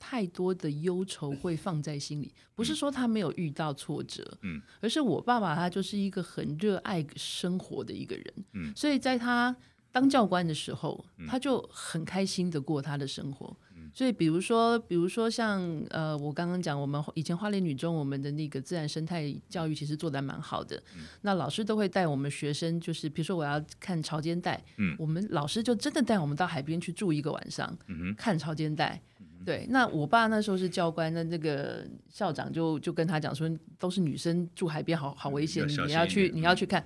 [0.00, 9.54] 太多的忧愁会放在心里，不是说他没有遇到挫折，嗯，而是我爸爸他就是一个很热爱生活的一个人，嗯，所以在他
[9.90, 13.67] 当教官的时候，他就很开心的过他的生活，嗯，
[13.98, 27.76] 所以比如说，比如说像呃，我刚刚讲我们以前花莲女中我们的那个自然生态教育其实做的蛮好的，嗯，那老师都会带我们学生，就是比如说我要看潮间带，嗯，我们老师就真的带我们到海边去住一个晚上，
[28.16, 29.02] 看潮间带。
[29.44, 36.84] 对，那我爸那时候是教官，那那个校长就就跟他讲说，都是女生住海边，好好危险，你要去你要去看。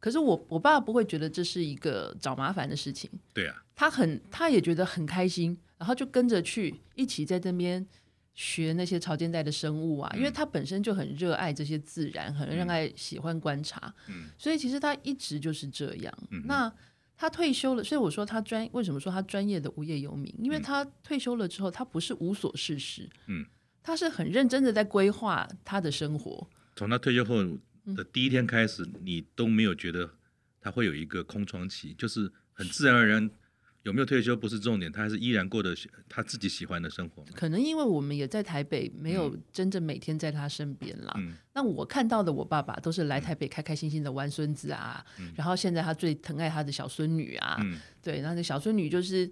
[0.00, 7.86] 可是我我爸不会觉得这是一个找麻烦的事情，对啊，他很他也觉得很开心，然后就跟着去一起在这边
[8.34, 16.18] 学那些潮间带的生物啊，嗯、因为他本身就很热爱这些自然，很热爱喜欢观察，嗯，所以其实他一直就是这样。
[16.30, 16.72] 嗯、那
[17.16, 20.34] 他退休了，所以我说他专为什么说他专业的无业游民？
[20.38, 23.46] 因为他退休了之后，他不是无所事事，嗯，
[23.82, 26.46] 他是很认真的在规划他的生活。
[26.74, 27.42] 从他退休后
[27.94, 30.10] 的第一天开始，嗯、你都没有觉得
[30.60, 33.30] 他会有一个空窗期，就是很自然而然。
[33.86, 35.72] 有没有退休不是重点，他还是依然过得
[36.08, 37.24] 他自己喜欢的生活。
[37.36, 41.14] 可能因为我们也在台北，没有真正每天在他身边啦。
[41.18, 49.30] 嗯、那我看到的我爸爸都是来台北开开心心的玩孙子啊，嗯、然后现在他最疼爱他的小孙女啊，嗯、对，那那小孙女就是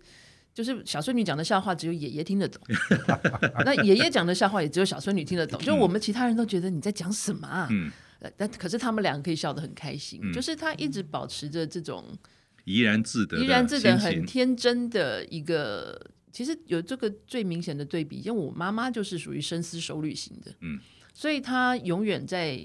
[0.55, 2.63] 就是小孙女讲的笑话只有爷爷听得懂，
[3.67, 7.67] 那爷爷讲的笑话也只有小孙女听得懂，嗯、就我们其他人都觉得你在讲什么啊？
[7.73, 7.91] 嗯、
[8.37, 12.17] 但可是他们两个可以笑得很开心，嗯、就是他一直保持着这种。
[12.65, 16.11] 怡然自得，怡然自得，很天真的一个。
[16.33, 20.81] 其实有这个最明显的对比，因为我妈妈就是属于深思熟虑型的，嗯，
[21.13, 22.61] 所以她永远在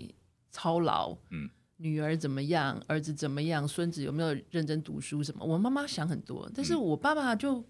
[0.49, 5.45] 操劳，嗯，女儿怎么样，儿子怎么样，孙子有没有认真读书什么。
[5.45, 7.63] 我妈妈想很多，但是我爸爸就，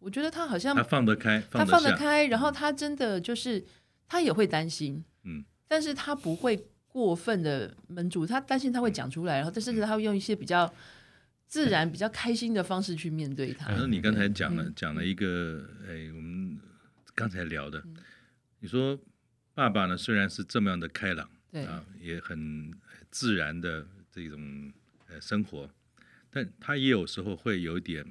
[0.00, 3.64] 我觉得他好像他放得开，他放得开，然后他真的就是
[4.08, 10.68] 他也会担心，嗯，但是他不会过分的闷住，他担心他会讲出来，然后但是他会用一些比较。
[11.46, 13.66] 自然比较开心的方式去面对他。
[13.66, 16.58] 反正你刚才讲了讲了一个，哎，我们
[17.14, 17.82] 刚才聊的，
[18.60, 18.98] 你说
[19.54, 22.72] 爸爸呢，虽然是这么样的开朗，对啊，也很
[23.10, 24.72] 自然的这种
[25.08, 25.70] 呃生活，
[26.30, 28.04] 但他也有时候会有一点，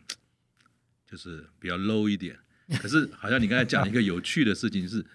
[1.05, 2.39] 就是比较 low 一点。
[2.79, 5.05] 可是好像你刚才讲一个有趣的事情是，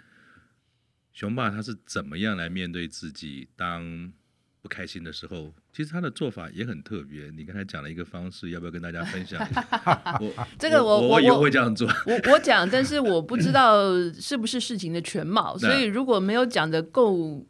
[1.12, 4.12] 熊爸他是怎么样来面对自己当
[4.62, 7.30] 不开心的时候，其实他的做法也很特别。
[7.36, 9.66] 你刚才讲了一个方式，要不要跟大家分享一下？
[10.20, 11.88] 我 这个我我以后会这样做。
[12.06, 17.46] 我我讲，但是我不知道是不是事情的全貌， 所以如果没有讲的够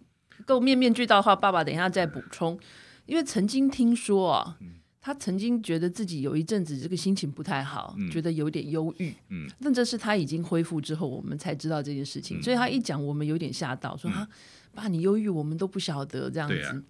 [0.47, 2.59] 够面面俱到的话，爸爸等一下再补充。
[3.07, 4.57] 因为曾经听说啊。
[5.03, 9.11] 他曾经觉得自己有一阵子这个心情不太好，嗯、觉得有点忧郁。
[9.31, 12.39] 嗯，但这是他已经恢复之后，我们才知道这件事情。
[12.39, 14.29] 嗯、所以他一讲，我们有点吓到，说：“他、嗯，
[14.75, 16.61] 爸，你忧郁，我们都不晓得这样子。
[16.63, 16.83] 啊”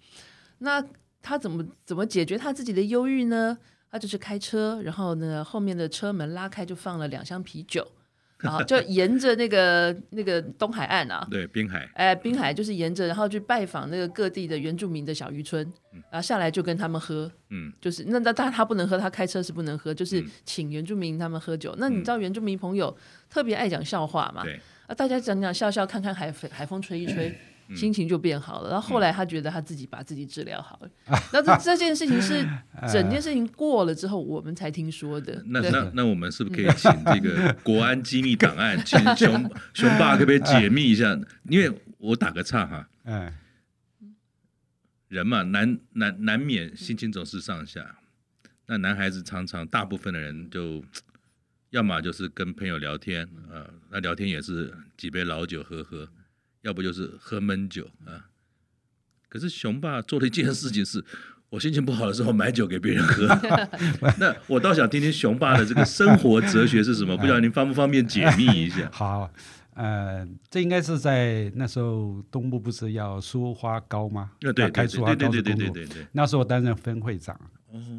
[0.59, 0.83] 那
[1.21, 3.57] 他怎么怎么解决他自己的忧郁呢？
[3.89, 7.85] 他就是开车，然后呢，后面的车门拉开，就放了两箱啤酒。
[8.41, 15.63] 然后就沿着那个那个东海岸啊，对，滨海，哎，滨海就是沿着，然后去拜访那个各地的原住民的小渔村，
[15.93, 21.71] 嗯、然后下来就跟他们喝，嗯，就是那那他他不能喝，他开车是不能喝，就是请原住民他们喝酒。
[21.73, 22.97] 嗯、那你知道原住民朋友
[23.29, 24.43] 特别爱讲笑话嘛？
[24.43, 27.37] 对，啊，大家讲讲笑笑，看看海风海风吹一吹。
[27.75, 30.89] 心情就变好了，然后后来他觉得他自己把自己治疗好了。
[31.31, 32.45] 那这这件事情是
[32.91, 35.41] 整件事情过了之后，我们才听说的。
[35.47, 41.17] 那那 那我们是不是可以请这个国安机密档案，请熊熊爸可不可以解密一下？
[41.49, 42.87] 因为我打个岔哈，
[45.07, 47.97] 人嘛，难难难免心情总是上下。
[48.67, 50.83] 那男孩子常常大部分的人就
[51.71, 56.07] 要么就是跟朋友聊天啊，那聊天也是几杯老酒喝喝。
[56.61, 58.29] 要不就是喝闷酒啊，
[59.27, 61.03] 可是雄爸做了一件事情是，
[61.49, 63.27] 我心情不好的时候买酒给别人喝。
[64.19, 67.15] 那我倒想听听雄爸的这个生活哲学是什么？
[67.17, 68.89] 不知道您方不方便解密一下？
[68.91, 69.31] 好，
[69.73, 74.31] 呃，这应该是在那时候东部不是要苏花高吗？
[74.39, 75.57] 对对开苏花高速公路。
[75.57, 76.07] 对对对对。
[76.11, 77.39] 那时候我担任分会长，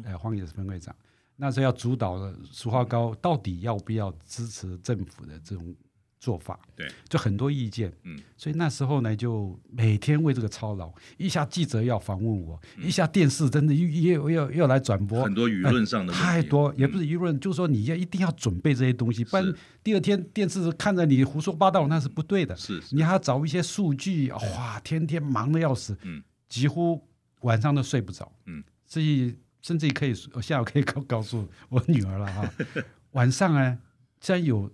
[0.05, 0.95] 呃，荒野是分会长，
[1.35, 5.75] 那时候要主导的苏花高到底要不要支持政府的这种。
[6.23, 22.55] 做法对，就很多意见，嗯，所以那时候呢，就每天为这个操劳，一下记者要访问我，一下电视真的又又又又来转播，很多舆论上的太多，也不是舆论，就是说你要一定要准备这些东西，不然第二天电视看着你胡说八道，那是不对的。
[22.55, 27.05] 是，你还要找一些数据，哇，天天忙得要死，嗯，几乎
[27.41, 32.53] 晚上都睡不着，嗯，所以甚至可以，我下午可以告告诉我女儿了哈，
[33.11, 33.77] 晚上呢，
[34.21, 34.71] 既然有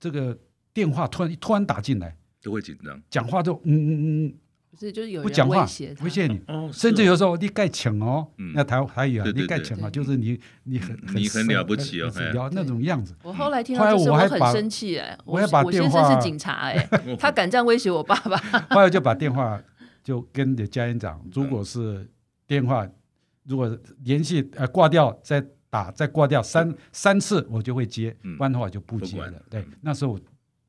[0.00, 0.36] 这个。
[0.74, 3.00] 电话突然突然打进来，都会紧张。
[3.08, 4.34] 讲话都嗯嗯嗯，
[4.70, 5.60] 不是就是有不讲话
[6.02, 6.40] 威胁你，
[6.72, 13.14] 甚至有时候你盖请哦，那台台语啊，你盖请啊，就是你你很你很了不起哦，聊那种样子。
[13.22, 18.36] 我后来听到就是我很生气哎，我还把电话是警察哎， 他敢这样威胁我爸爸。
[18.74, 19.62] 后来就把电话
[20.02, 22.10] 就跟着嘉园长，如果是
[22.48, 22.84] 电话
[23.44, 29.40] 如果联系呃挂掉再打再挂掉三三次我就会接，不然的话就不接了。
[29.48, 30.18] 对，那时候。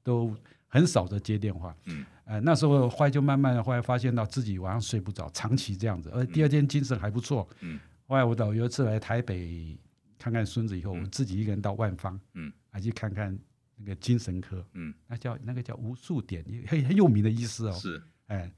[0.05, 0.31] 都
[0.67, 9.75] 很少的接电话，嗯，呃，那时候后来就慢慢的后来发现到自己晚上睡不着，长期这样子，而第二天精神还不错，嗯，后来我到有一次来台北
[10.19, 13.35] 看看孙子以后，我自己一个人到万方，嗯，还去看看
[13.75, 18.51] 那个精神科，嗯，那叫那个叫无数点，很很有名的医师哦，是，哎，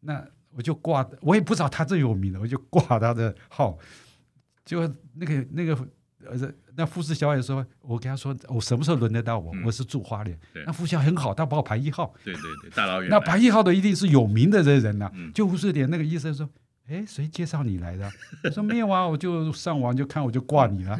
[0.00, 3.78] 那我就挂，我也不知道他这有名的，我就挂他的号。
[4.64, 5.88] 就那个那个
[6.26, 9.52] 呃，那护士小姐说，我跟她说，我什么时候轮得到我？
[9.64, 12.14] 我是住花莲，那护士很好，他把我排一号。
[12.24, 13.10] 对对对，大老远。
[13.10, 15.10] 那排一号的一定是有名的这人呐。
[15.34, 16.48] 就护士点那个医生说，
[16.88, 18.10] 哎，谁介绍你来的？
[18.44, 20.98] 我说没有啊，我就上网就看，我就挂你了。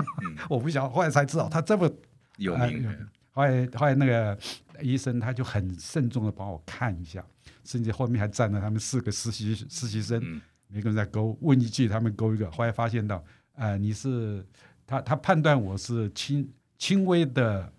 [0.48, 1.90] 我不想，后来才知道他这么
[2.38, 2.88] 有名。
[3.32, 4.38] 后来后来那个
[4.80, 7.24] 医生他就很慎重的帮我看一下，
[7.64, 10.40] 甚至后面还站了他们四个实习实习生。
[10.68, 12.50] 每个人在勾问一句，他们勾一个。
[12.50, 13.22] 后来发现到，
[13.54, 14.44] 呃，你是
[14.86, 17.72] 他，他判断我是轻轻微的，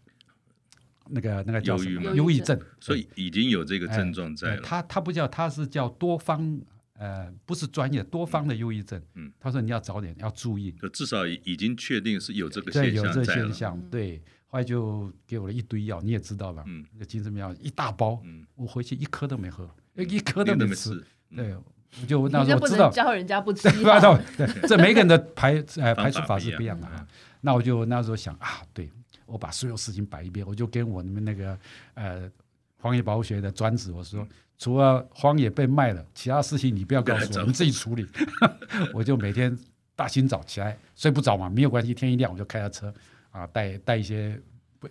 [1.09, 2.13] 那个那个叫什么？
[2.15, 2.59] 忧郁症。
[2.79, 4.61] 所以已经有这个症状在了。
[4.61, 6.61] 他他不叫，他是叫多方，
[6.93, 9.01] 呃，不是专业，多方的忧郁症。
[9.15, 9.31] 嗯。
[9.39, 10.71] 他说你要早点要注意。
[10.73, 13.07] 就至少已经确定是有这个现象在了。
[13.07, 14.21] 有这个现象，对。
[14.47, 21.03] 后来就给我了一堆药，你也知道吧，嗯，那个精神病药一大包，嗯，我回去一颗都没喝，一颗都没吃，
[21.35, 21.55] 对。
[22.07, 23.69] 就那时候我知道教人家不吃
[24.37, 27.07] 对，这每个人的排呃排除法是不一样的啊。
[27.41, 28.89] 那我就那时候想啊，对
[29.25, 31.57] 我把所有事情摆一遍，我就跟我们那个
[31.93, 32.29] 呃
[32.79, 34.27] 荒野保护学的专职，我说
[34.57, 38.07] 除了荒野被卖了，其他事情你不要告诉我，我们自己处理。
[38.93, 39.57] 我就每天
[39.95, 42.93] 大清早起来睡不着嘛，没有关系，天一亮我就开着车
[43.31, 44.39] 啊，带带一些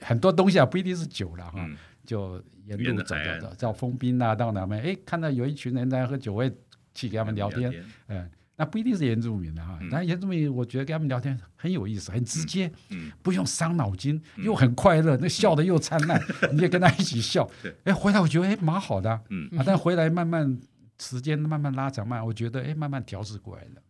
[0.01, 1.67] 很多东西啊，不一定是酒了哈，
[2.07, 6.53] 就沿路走走走，到封滨啊，到哪边哎，看到有一群人在喝酒，我也。
[6.95, 7.73] 去跟他们聊天，
[8.09, 13.13] 嗯，那不一定是原住民的哈，嗯、但原住民我觉得跟他们聊天很有意思，很直接，嗯，嗯。
[13.23, 19.49] 不用伤脑筋，又很快乐，那笑得又灿烂，嗯、 你也跟他一起笑，哎对，回来我觉得哎蛮好的，嗯。
[19.59, 20.61] 啊，但回来慢慢
[20.99, 23.83] 时间慢慢拉长，慢我觉得哎慢慢调试过来了，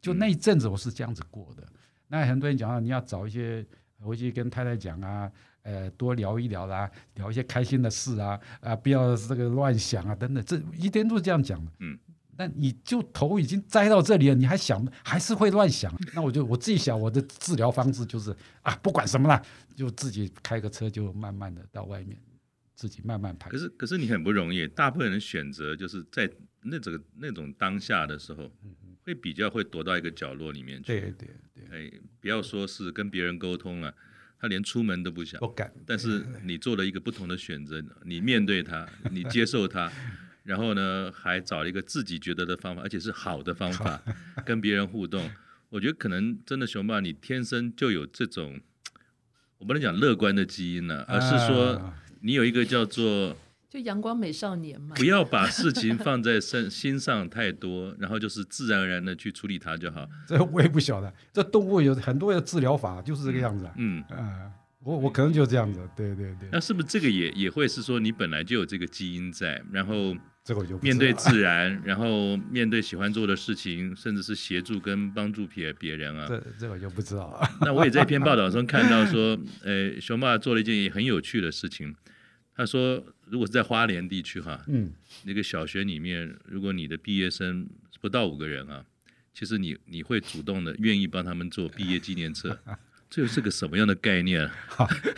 [0.00, 1.62] 就那一阵子我是这样子过的。
[2.08, 3.64] 那很多人讲啊，你要找一些
[4.00, 5.30] 回去跟太太讲啊，
[5.62, 11.98] 呃，多聊一聊啦、啊，聊一些开心的事啊，啊，不要这个乱想啊等等，这一天都是这样讲的，嗯。
[12.38, 15.92] 那你就头已经栽到这里了，你还想还是会乱想？
[16.14, 19.42] 那我就我自己想，我的治疗方式就是啊，不管什么了，
[19.74, 22.16] 就自己开个车，就慢慢的到外面，
[22.76, 23.50] 自己慢慢排。
[23.50, 26.30] 可是可是你很不容易，大部分人选择就是在
[26.62, 28.48] 那这个那种当下的时候，
[29.04, 30.86] 会比较会躲到一个角落里面去。
[30.86, 33.92] 对对对，哎，不要说是跟别人沟通了，
[34.38, 35.40] 他连出门都不想。
[35.40, 35.72] 不敢。
[35.84, 39.90] 但是你做了一个不同的选择，你面对他，你接受他。
[40.48, 44.02] 然后呢，还找了一个自己觉得的方法，而且是好的方法，
[44.46, 45.30] 跟别人互动。
[45.68, 48.58] 我觉得可能真的熊爸，你天生就有这种，
[49.58, 53.36] 我不能讲乐观的基因呢、啊，而是说你有一个叫做
[53.68, 60.08] 就阳光美少年嘛，不要把事情放在身心上太多，然后就是自然而然的去处理它就好。
[60.26, 63.74] 这我也不晓得，这动物有很多的治疗法，就是这个样子、啊。
[63.76, 64.16] 嗯啊。
[64.16, 64.52] 嗯
[64.84, 66.48] 我我可能就这样子，对对对。
[66.50, 70.16] 那是不是这个也也会是说你本来就有这个基因在，然后
[70.48, 76.26] 这个就面对自然， 然后面对喜欢做的事情，甚至是协助跟帮助别别人啊？
[76.26, 77.46] 这这个就不知道了。
[77.60, 81.94] 那我也在一篇报道中看到说， 呃，熊爸做了一件也很有趣的事情。
[82.56, 84.90] 他说，如果是在花莲地区哈，嗯，
[85.24, 87.68] 那个小学里面，如果你的毕业生
[88.00, 88.82] 不到五个人啊，
[89.34, 92.58] 其实你你会主动的愿意帮他们做毕业纪念册。
[93.10, 94.44] 这是个什么样的概念？
[94.44, 94.50] 啊？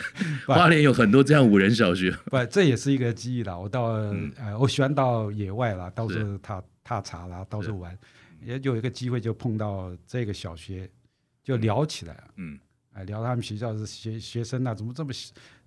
[0.47, 3.57] 花莲有很多这样五人小学，不，这也是一个记忆啦。
[3.57, 7.97] 我到、嗯、呃，我喜欢到野外啦，到处踏踏查啦，到处玩，
[8.41, 10.89] 也有一个机会就碰到这个小学，
[11.43, 12.23] 就聊起来。
[12.37, 12.57] 嗯，
[12.93, 15.11] 哎，聊他们学校是学学生啊，怎么这么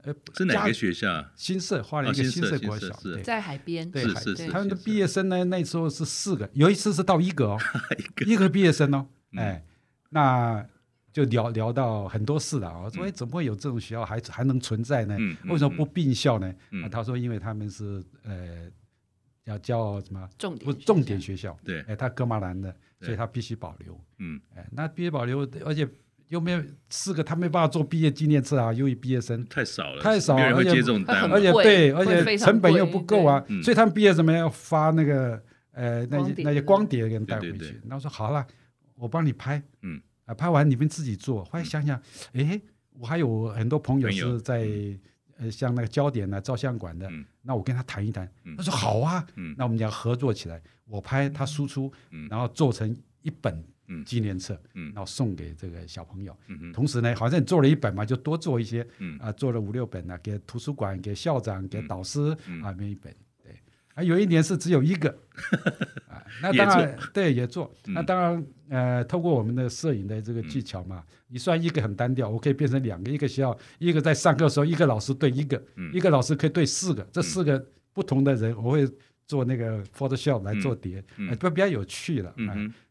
[0.03, 0.15] 呃？
[0.35, 1.25] 是哪个学校？
[1.37, 3.91] 新社，花莲一个新社国小，对，在海边。
[3.91, 4.49] 对，是是。
[4.49, 7.59] 他们的毕业生呢，那时候是四个，有一次是到一个哦，
[8.27, 9.07] 一个毕业生哦，
[9.37, 9.63] 哎，
[10.09, 10.67] 那。
[11.15, 12.81] 就聊聊到很多事了啊！
[12.85, 15.17] 我说哎，怎么会有这种学校还还能存在呢？
[15.45, 16.53] 为什么不并校呢？
[16.91, 18.69] 他说因为他们是呃，
[19.45, 20.29] 要叫什么？
[20.37, 21.57] 重点不重点学校？
[21.65, 23.97] 对，哎，他哥马兰的，所以他必须保留。
[24.19, 25.89] 嗯，哎，那必须保留，而且
[26.31, 30.71] 又没有四个，他没办法做毕业纪念册啊，因为毕业生太少了，太少了，而且
[31.31, 37.81] 而且对，而且成本又不够啊，所以他们毕业什么要发那个呃那些那些光碟给人带回去。
[37.85, 38.45] 那我说好了，
[38.97, 39.63] 我帮你拍。
[39.83, 40.03] 嗯。
[40.25, 41.45] 啊，拍完你们自己做。
[41.45, 42.01] 后来想想，
[42.33, 42.61] 哎，
[42.93, 44.69] 我还有很多朋友是在
[45.37, 47.11] 呃，像那个焦点呢、照相馆的，
[47.43, 48.31] 那我跟他谈一谈。
[48.57, 51.93] 他说好啊，那我们俩合作起来，我拍他输出，
[52.31, 53.63] 然后做成一本
[54.07, 56.37] 纪念册，然后送给这个小朋友。
[56.73, 58.87] 同时呢，好像做了一本嘛，就多做一些，
[59.19, 63.15] 啊，做了五六本呢，给图书馆、给校长、给导师啊，每一本。
[63.95, 65.09] 啊，有一年是只有一个，
[66.09, 75.63] 啊，那当然对也做，那当然呃，透过我们的摄影的这个技巧嘛，你算一个很单调，我可以变成两个，一个学校一个在上课的时候，一个老师对一个，
[75.93, 78.89] 一个老师可以对四个，这四个不同的人，我会
[79.27, 82.35] 做那个 Photoshop 来做碟，不、嗯嗯、比较有趣了。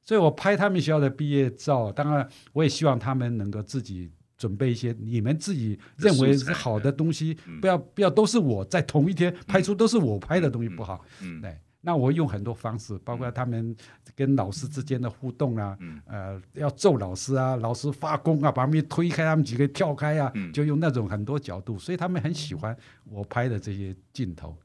[0.02, 4.10] 所以我拍他们学校的毕业照，当然我也希望他们能够自己
[4.44, 11.06] 准备一些你们自己认为是好的东西，不要不要都是我在同一天拍出都是我拍的东西不好。
[11.22, 11.58] 嗯，对。
[11.86, 13.74] 那我用很多方式，包括他们
[14.14, 22.76] 跟老师之间的互动啊，嗯、呃，要揍老师啊，老师发功啊，把他们推开，他们几个跳开啊，嗯、就用那种很多角度，所以他们很喜欢
[23.06, 24.58] 我拍的这些镜头，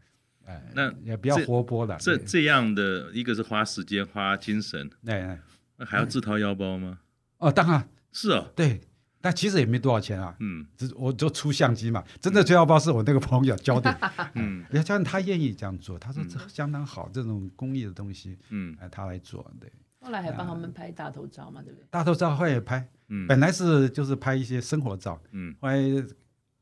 [0.44, 1.96] 哎、呃，那也比较活泼的。
[1.98, 5.40] 这这样的一个是花时间花精神，哎，
[5.76, 6.98] 那还要自掏腰包吗？
[7.38, 7.88] 哦，当然。
[8.10, 8.80] 是哦，对。
[9.20, 13.98] 但其实也没多少钱啊，嗯，只我就出相机嘛，真的最要包是我那个朋友教的，
[14.34, 19.70] 嗯，要加上他愿意这样做，他说这相当好，这种工艺的东西，嗯，他来做，对。
[20.00, 21.86] 后来还帮他们拍大头照嘛，对不对？
[21.90, 25.76] 大头照后来也拍，嗯，本来是就是拍一些生活照，嗯，后来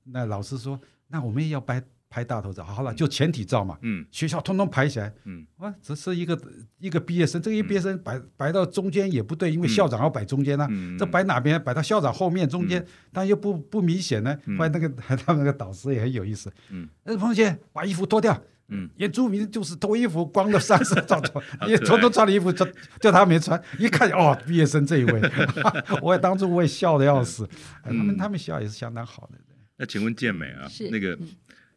[0.05, 1.83] 那老师说，那我们也要拍。
[2.17, 3.77] 拍大头照，好了，就全体照嘛。
[3.83, 5.13] 嗯，学校通通排起来。
[5.25, 6.41] 嗯，啊，只是一个
[6.79, 10.67] 一个毕业生，这个一毕业生摆摆到中间也不对，因为校长要摆中间呢。
[10.99, 11.63] 这摆哪边？
[11.63, 14.35] 摆到校长后面中间，但又不不明显呢。
[14.57, 14.89] 后来那个
[15.27, 16.51] 他们那个导师也很有意思。
[16.71, 18.43] 嗯，那彭同学把衣服脱掉。
[18.69, 22.67] 嗯，原住民就是脱衣服，光着上身照照，也统统穿了衣服，就
[22.99, 23.63] 就他没穿。
[23.79, 25.21] 一看哦，毕业生这一位，
[26.01, 27.47] 我也当初我也笑的要死。
[27.85, 29.39] 他们他们笑也是相当好的。
[29.77, 31.19] 那请问健美啊，那个。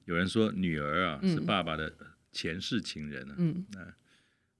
[0.10, 1.94] 有人说女儿啊是爸爸的
[2.32, 3.94] 前世情人啊，嗯，那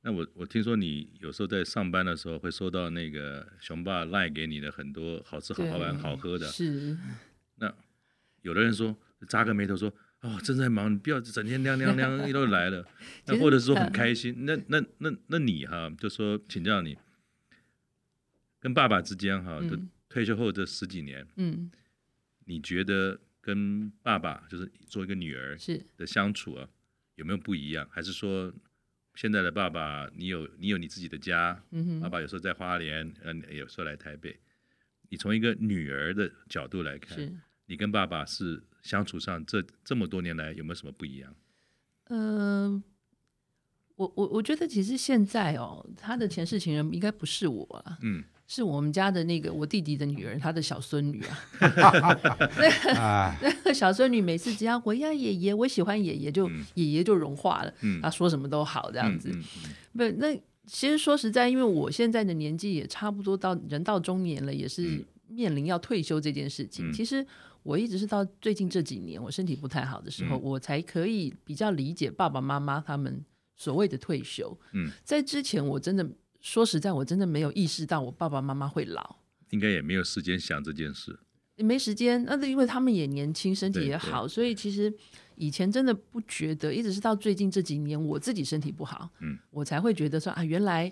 [0.02, 6.96] 那我我听说你有时候在上班的时候会收到那个熊爸赖给你的很多好吃好玩好喝的，是。
[7.56, 7.74] 那
[8.44, 8.96] 有的人说
[9.28, 9.92] 扎个眉头说
[10.22, 12.86] 哦正在忙，你不要整天亮亮亮都来了，
[13.26, 16.96] 那或者是说很开心，那那那那你哈就说请教你
[18.60, 19.76] 跟爸爸之间哈，就
[20.10, 21.72] 退休后这十几年，嗯，
[22.46, 23.20] 你觉得？
[23.50, 26.70] 跟爸爸就是做一个女儿是的相处啊，
[27.16, 27.88] 有没有不一样？
[27.90, 28.54] 还是说
[29.16, 34.40] 现在的爸爸，你有你有你自己的家，嗯爸爸有时候在花莲，嗯，有时候来台北。
[35.10, 41.36] 你从一个女儿的角度来看，你跟爸爸是相处上这这么多年来有没有什么不一样？
[42.10, 42.84] 嗯，
[43.96, 48.24] 我我我觉得其实现在哦，他的前世情人应该不是我啊，嗯。
[48.52, 51.38] 是我们家的那个我弟弟的女儿，她的小孙女啊。
[53.42, 57.72] 那个小孙女每次只要我要爷爷，我喜欢爷爷，就爷爷就融化了。
[58.02, 59.32] 他说什么都好这样子。
[59.96, 60.36] 不，那
[60.66, 66.92] 其实说实在，因为我现在的年纪也差不多到人到中年了，也是面临要退休这件事情。
[66.92, 67.24] 其实
[67.62, 73.24] 我一直是到最近这几年，我身体不太好的时候，我才可以比较理解爸爸妈妈他们
[73.56, 74.58] 所谓的退休。
[74.74, 76.10] 嗯在之前我真的。
[76.42, 79.18] 说实在，我真的没有意识到我爸爸妈妈会老，
[79.50, 81.20] 应该也没有时间想这件事。
[81.58, 84.94] 没时间，那是因为他们也年轻，身体也好，所以其实
[85.36, 90.90] 以前真的不觉得，一直是到最近这几年，我自己身体不好，嗯，我才会觉得说啊，原来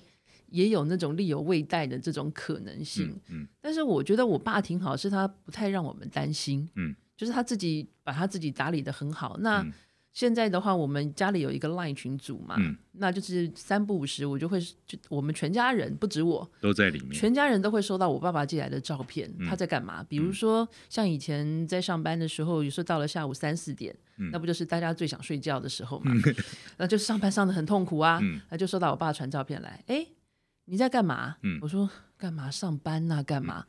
[0.50, 3.08] 也有那种力有未逮的这种可能性。
[3.30, 9.38] 嗯，嗯，但是我觉得我爸挺好，是他不太让我们担心，嗯，就是他自己把他自己打理得很好。
[9.40, 9.62] 那。
[9.62, 9.72] 嗯
[10.18, 20.04] 现在的话，我们家里有一个 LINE 群组嘛，嗯、那就是三不五时，我就会就我们全家人不止我都在里面，全家人都会收到我爸爸寄来的照片，嗯、他在干嘛？
[20.10, 26.12] 比如说像以前在上班的时候，有时候到了下午三四点，嗯、那不就是大家最想睡觉的时候嘛？
[26.16, 26.36] 嗯、
[26.78, 30.04] 那就是上班上得很痛苦啊，那、嗯、就收到我爸传照片来，哎，
[30.66, 31.36] 你在干嘛？
[31.44, 31.88] 嗯、我说
[32.18, 33.22] 干嘛上班呐？
[33.22, 33.68] 干嘛？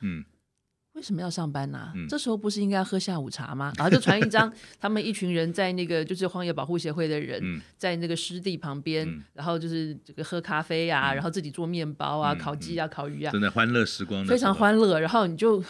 [0.99, 1.92] 为什么要上班呢、啊？
[1.94, 3.72] 嗯、这时候不是应该喝下午茶吗？
[3.78, 14.99] 然后就传一张他们一群人在那个就是荒野保护协会的人，嗯、在那个湿地旁边，嗯、然后就是这个喝咖啡啊，嗯、然后自己做面包啊，嗯、烤鸡啊，烤鱼啊，真的欢乐时光，非常欢乐。
[14.99, 15.62] 然后你就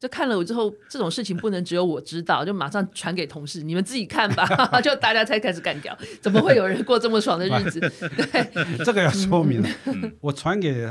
[0.00, 4.44] 就看了我之后，这种事情不能只有我知道，就马上传给同事，你们自己看吧。
[4.82, 7.78] 就大家才开始干掉，怎么会有人过这么爽的日子？
[8.32, 10.88] 对，这个要说明，嗯、我传给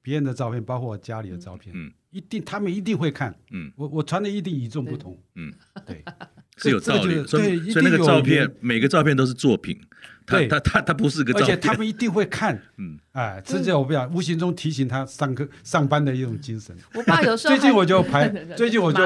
[0.00, 1.90] 别人的照片，包括我家里的照片，嗯。
[2.12, 3.34] 一定，他们一定会看。
[3.50, 5.18] 嗯，我我传的一定与众不同。
[5.34, 5.52] 嗯，
[5.86, 6.04] 对，
[6.58, 7.26] 是有道理。
[7.26, 9.80] 所以所以那个照片，每个照片都是作品。
[10.24, 11.48] 对，他他他不是个照片。
[11.48, 12.54] 而且他们一定会看。
[12.78, 16.76] 嗯，哎，这叫我不要无形中提醒他上课上班的一种精神。
[16.94, 19.02] 我爸有时候 最近我就拍， 最近我就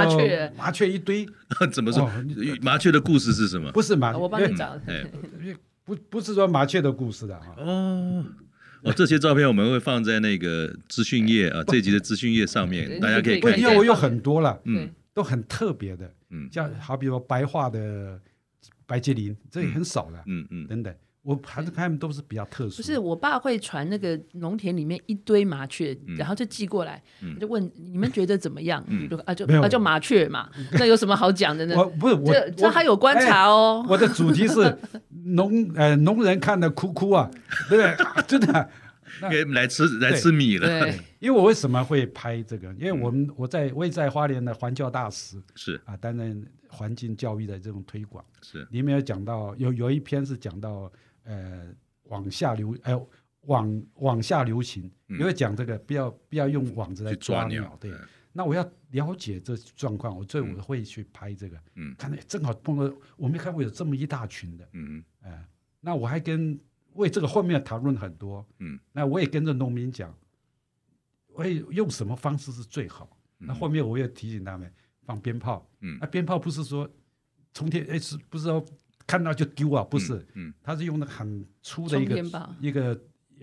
[0.57, 1.27] 麻雀一堆。
[1.73, 2.11] 怎么说？
[2.61, 3.71] 麻雀的故事是什么？
[3.73, 4.79] 不是麻雀，我帮你找。
[5.85, 7.55] 不不是说麻雀的故事的啊。
[7.59, 8.25] 哦。
[8.87, 13.59] 哦，这些照片我们会放在那个资讯页啊，这集的资讯页上面，大家可以看。
[13.59, 18.21] 因为我有很多了，嗯，都很特别的，嗯，像好比说白化的
[18.87, 20.95] 白吉林，这也很少了，嗯嗯，等等，
[21.27, 22.77] 我还是看他们都是比较特殊。
[22.77, 27.03] 不是，我爸会传那个农田里面一堆麻雀，然后就寄过来，
[27.41, 28.83] 就问你们觉得怎么样？
[29.11, 30.49] 就啊就啊就麻雀嘛，
[30.79, 31.75] 那有什么好讲的呢？
[31.77, 33.85] 我不是我这这还有观察哦。
[33.89, 34.79] 我的主题是
[35.25, 37.29] 农呃农人看的哭哭啊，
[37.69, 38.07] 对不对？
[38.29, 38.71] 真的。
[39.31, 40.69] 给来吃来吃米了。
[40.69, 42.69] 对， 因为我为什么会拍这个？
[42.75, 48.67] 因为我们我在我也在花莲的环教大使是啊，担任环境教育的这种推广是。
[48.71, 50.93] 里面有讲到有有一篇是讲到
[51.27, 51.69] 呃
[52.05, 52.99] 往下流哎
[53.43, 57.77] 往往下流行，因为讲这个不要不要用网子来抓鸟。
[57.79, 57.93] 对，
[58.33, 61.61] 那我要了解这状况，我所以我会去拍这个。
[61.75, 64.67] 嗯，看到正好碰到我没看过有这么一大群的。
[64.73, 65.45] 嗯嗯，
[65.81, 66.59] 那我还跟。
[66.97, 70.17] 为这个后面讨论很多，嗯，那我也跟着农民讲，
[71.27, 73.15] 我也用什么方式是最好。
[73.37, 74.73] 那后面我也提醒他们
[75.03, 76.91] 放鞭炮，嗯，那鞭炮不是说
[77.53, 78.65] 从天哎是不是说
[79.07, 79.85] 看到就丢啊？
[79.85, 82.23] 不是，嗯，它是用那个很粗的一个
[82.61, 83.01] 一个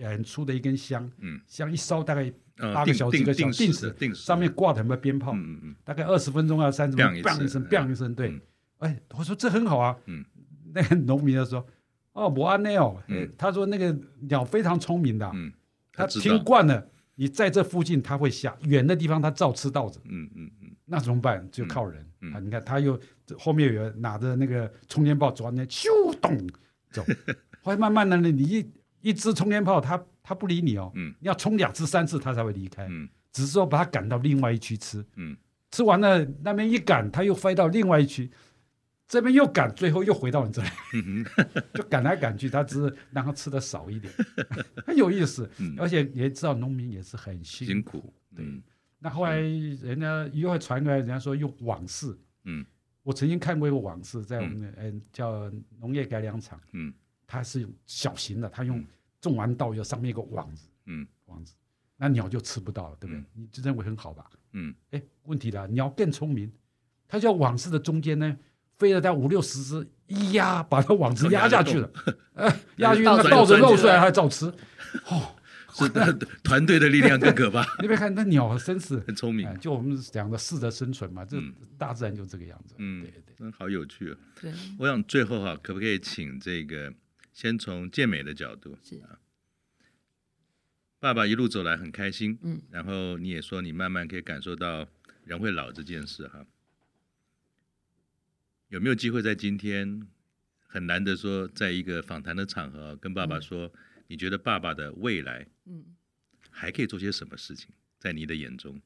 [0.08, 2.32] 很粗的一根香，嗯，香一烧大概
[2.72, 8.40] 八个小时一个小时定时，定时上面挂的什么鞭炮，嗯嗯，大概二十分钟啊三十分钟，砰一声，砰一声，对，
[8.78, 10.24] 哎，我说这很好啊，嗯，
[10.72, 11.66] 那个农民就说。
[12.12, 12.96] 哦，我安内哦，
[13.36, 13.92] 他说那个
[14.28, 15.52] 鸟非常聪明的，嗯，
[15.92, 20.63] 他听惯了，你在这附近他会下，远的地方他照吃稻子，嗯嗯嗯，
[20.94, 21.46] 那怎么办？
[21.50, 22.00] 就靠人
[22.32, 22.38] 啊！
[22.38, 22.98] 你看他又
[23.36, 25.88] 后面有人拿着那个冲天炮抓那咻
[26.20, 26.38] 咚
[26.92, 27.04] 走，
[27.62, 35.36] 后来慢慢的呢，你一一支冲天炮，他他不理你哦，嗯，你要冲两次三次他才会离开，嗯，只是说把他赶到另外一区吃，嗯，
[35.72, 38.30] 吃完了那边一赶，他又飞到另外一区。
[39.06, 40.68] 这边又赶，最后又回到你这里，
[41.74, 44.10] 就赶来赶去，他只是让他吃的少一点，
[44.86, 45.48] 很有意思。
[45.76, 48.44] 而且也知道农民也是很辛苦，对。
[49.04, 52.64] 那后来人家又会传过来，人家说用网式，嗯，
[53.02, 55.02] 我曾经看过一个网式，在我们的嗯。
[55.12, 56.90] 叫农业改良场，嗯，
[57.26, 58.82] 它是用小型的，它用
[59.20, 61.52] 种完稻有上面一个网子，嗯，网子，
[61.98, 63.22] 那鸟就吃不到了，对不对？
[63.34, 64.24] 你就认为很好吧？
[64.52, 66.50] 嗯，哎，问题了，鸟更聪明，
[67.06, 68.34] 它叫网式的中间呢。
[68.76, 71.88] 飞了大概五六十只，一压把它网子压下去了，
[72.32, 74.46] 呃，压下去那稻子露出来还照吃，
[75.06, 75.36] 哦，
[75.74, 76.12] 是的，
[76.42, 77.64] 团队的力量更可怕。
[77.82, 81.36] 你别看那鸟真是 很聪明，就我们讲的适者生存嘛，这
[81.76, 82.74] 大自然就这个样子。
[82.78, 84.16] 嗯，对对，嗯，好有趣哦。
[84.40, 86.92] 对，我想最后哈，可不可以请这个
[87.32, 88.78] 先从健美的角度？
[88.82, 89.18] 是啊，
[91.00, 94.86] 爸爸一路走来很开心，嗯，然后你也说你慢慢可以感受到
[95.24, 96.46] 人会老这件事哈。
[98.68, 100.06] 有没有机会在今天
[100.66, 103.72] 很难得说，在一个访谈的场合跟爸爸说，
[104.14, 105.86] 你觉得爸爸的未来，嗯，
[106.48, 107.70] 还可以做些什么事情？
[107.98, 108.80] 在你的眼中，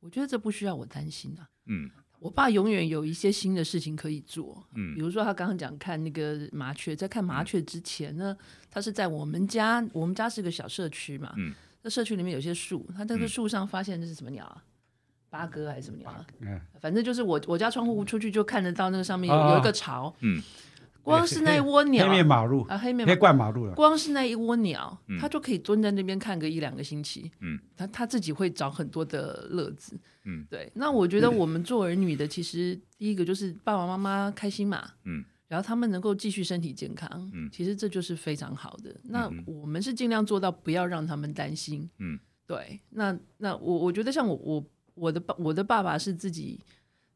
[0.00, 1.48] 我觉得这不需要我担心啊。
[1.64, 4.68] 嗯，我爸永远有一些新的事情可以做。
[4.74, 8.36] 嗯，比如说他刚刚讲看那个麻雀，在看麻雀之前呢，
[8.70, 11.32] 他是在我们家，我们家是个小社区嘛。
[11.38, 14.62] 嗯，那社区里面有些树，他在这树上发现这是什么鸟啊？
[15.30, 16.26] 八哥还是什么鸟啊？
[16.40, 20.14] 嗯，反正就是我我家窗户出去就看得到那个上面有有一个巢。
[20.20, 20.42] 嗯，
[21.06, 23.74] 光是那一 窝鸟，黑面马路啊，黑面黑冠马路了。
[23.74, 27.30] 光是那一窝鸟，它就可以蹲在那边看个一两个星期。
[27.40, 29.98] 嗯，它它自己会找很多的乐子。
[30.24, 30.70] 嗯，对。
[30.74, 34.90] 那我觉得我们做儿女的，其实第一个就是爸爸妈妈开心嘛。
[35.04, 37.08] 嗯，然后他们能够继续身体健康。
[37.32, 38.94] 嗯，其实这就是非常好的。
[39.04, 41.88] 那我们是尽量做到不要让他们担心。
[41.98, 42.80] 嗯，对。
[42.90, 44.64] 那那我我觉得像我我。
[44.96, 46.58] 我的爸，我的爸爸是自己，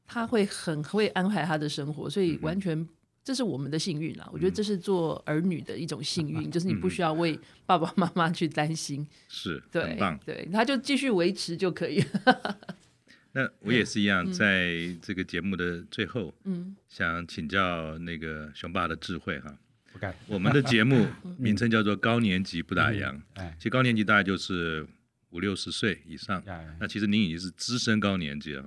[0.04, 2.86] 他会很会安排他的生活，所以完全
[3.22, 4.24] 这是我们的幸运啦。
[4.26, 12.58] 嗯、我觉得这是做儿女的一种幸运，嗯、 就是你不需要为爸爸妈妈去担心，是，对，很棒，对，他就继续维持就可以了。
[13.32, 19.56] 那我也是一样，在这个节目的最后，嗯，想请教那个熊爸的智慧哈。
[20.26, 21.06] 我们的节目
[21.36, 24.86] 名称叫做高年级不打烊，哎，其实高年级大概就是。
[25.32, 26.42] 五六十岁以上，
[26.80, 28.64] 那其实您已经是资深高年级了。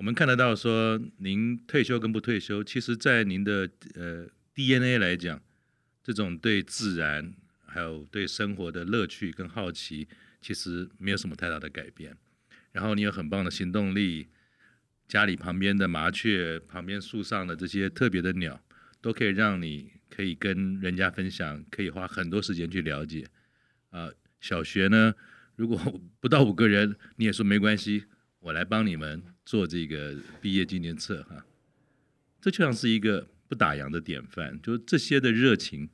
[0.00, 5.38] 我们看得到说，您退休跟不退休，其实，在您的呃 DNA 来讲，
[6.02, 7.34] 这种对自然
[7.66, 10.08] 还有对生活的乐趣跟好奇，
[10.40, 12.16] 其实没有什么太大的改变。
[12.72, 14.28] 然后你有很棒的行动力，
[15.06, 18.58] 家里旁边的麻雀、旁边树上的这些特别的鸟，
[19.02, 23.26] 都可以让你可以跟人家分享，可以花很多时间去了解。
[23.90, 25.14] 啊、呃，小学呢？
[25.56, 25.78] 如果
[26.20, 28.04] 不到五个人，你也说没关系，
[28.38, 31.44] 我来帮你们做这个毕业纪念册哈。
[32.40, 35.88] 这就像是一个不打烊的典范，就这些的热情，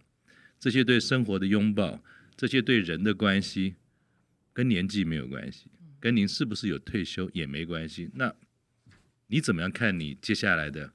[0.59, 2.03] 这些对生活的拥抱，
[2.37, 3.75] 这些对人的关系，
[4.53, 8.11] 跟年纪没有关系，跟您是不是有退休也没关系。
[8.15, 8.35] 那
[9.27, 10.93] 你怎么样看你接下来的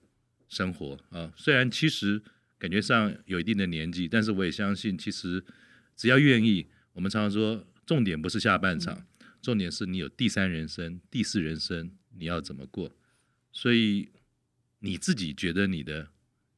[0.48, 1.34] 生活啊？
[1.36, 2.22] 虽然其实
[2.58, 5.44] 感觉上有一定的年纪，但是我也相信，其实
[5.96, 7.68] 只要愿意，我们常常说。
[7.84, 9.06] 重点不是下半场，
[9.42, 12.92] 重点是你有第三人生、第四人生，你要怎么过？
[13.52, 14.10] 所以
[14.80, 16.10] 你自己觉得你的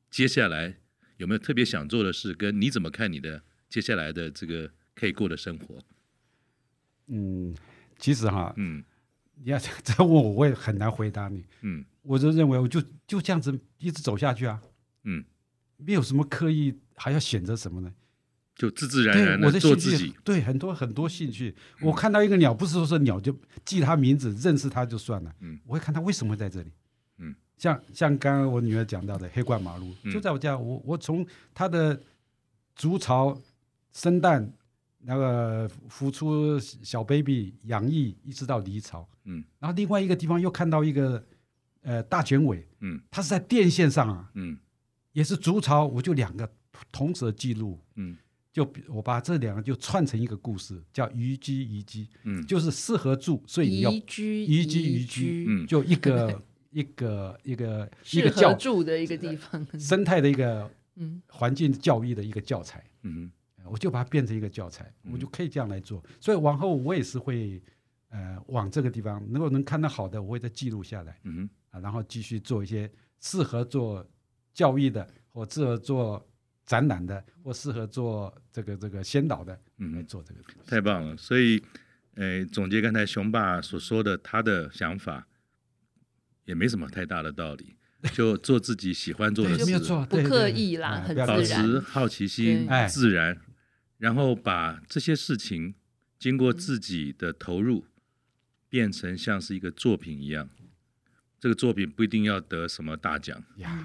[0.09, 0.77] 接下来
[1.17, 2.33] 有没有特别想做的事？
[2.33, 5.83] 跟你怎么看你的接下来的这个可以过的生活？
[7.07, 7.55] 嗯，
[7.97, 8.83] 其实哈，嗯，
[9.35, 11.43] 你要 再问我，我也很难回答你。
[11.61, 14.61] 嗯，我就认为我就就这样子一直走下去啊。
[15.03, 15.25] 嗯，
[15.77, 17.93] 没有什么刻意还要选择什么呢？
[18.55, 20.13] 就自自然然的做自己。
[20.23, 21.55] 对，很多很多兴趣。
[21.81, 23.35] 我看到一个鸟，不是说是鸟就
[23.65, 25.33] 记它名字，认识它就算了。
[25.41, 26.71] 嗯，我会看它为什么会在这里。
[27.17, 30.55] 嗯，像像刚刚我女儿讲到的黑冠马鹭，就在我家。
[30.55, 31.99] 我我从它的
[32.75, 33.41] 筑巢、
[33.91, 34.53] 生蛋、
[34.99, 39.07] 那个孵出小 baby、养育，一直到离巢。
[39.23, 41.25] 嗯，然后另外一个地方又看到一个
[41.81, 42.67] 呃大卷尾。
[42.81, 44.29] 嗯，它是在电线上啊。
[44.35, 44.57] 嗯，
[45.13, 46.47] 也是筑巢，我就两个
[46.91, 47.79] 同时的记录。
[47.95, 48.15] 嗯。
[48.53, 56.39] 就我把这两个就串成一个故事，叫宜居宜居，嗯，就是适合住，所以你要宜居宜居宜居，嗯，就一个
[56.69, 63.31] 一个一个 一个教住的一个地方，生态的一个 嗯环境教育的一个教材，嗯，
[63.65, 67.59] 我就把它变成一个教材，我就可以这样来做，所以往后我也是会
[68.09, 72.87] 呃往这个地方，如果能看到好的，我会再记录下来，嗯啊，然后继续做一些
[73.19, 74.07] 适合做
[74.53, 76.23] 教育的或适合做。
[76.65, 80.69] 展览的，或适合做这个这个先导的，嗯，来做这个东西。
[80.69, 81.17] 太棒了！
[81.17, 81.61] 所以，
[82.15, 85.27] 呃，总结刚才熊爸所说的，他的想法
[86.45, 87.75] 也没什么太大的道理，
[88.13, 93.37] 就做自己喜欢做的事，没有错，不刻意啦，很自然，保持好奇心，自然，
[93.97, 95.75] 然后把这些事情
[96.17, 97.85] 经过自己的投入，
[98.69, 100.49] 变成像是一个作品一样。
[101.39, 103.43] 这个作品不一定要得什么大奖，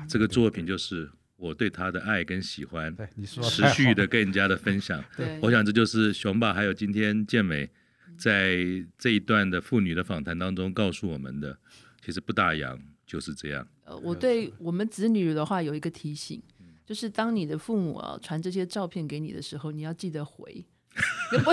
[0.08, 1.10] 这个作品就是。
[1.38, 5.02] 我对他的爱跟喜欢，持续的跟人家的分享，
[5.40, 7.70] 我想这就是熊爸还有今天健美
[8.16, 8.58] 在
[8.98, 11.56] 这一段的妇女的访谈当中告诉我们的，
[12.04, 12.76] 其实不大洋
[13.06, 13.66] 就是这样。
[13.84, 16.42] 呃，我对我们子女的话有一个提醒，
[16.84, 20.66] 就是当你的父母啊传这些照片给你的时候，你要记得回。
[21.30, 21.50] 不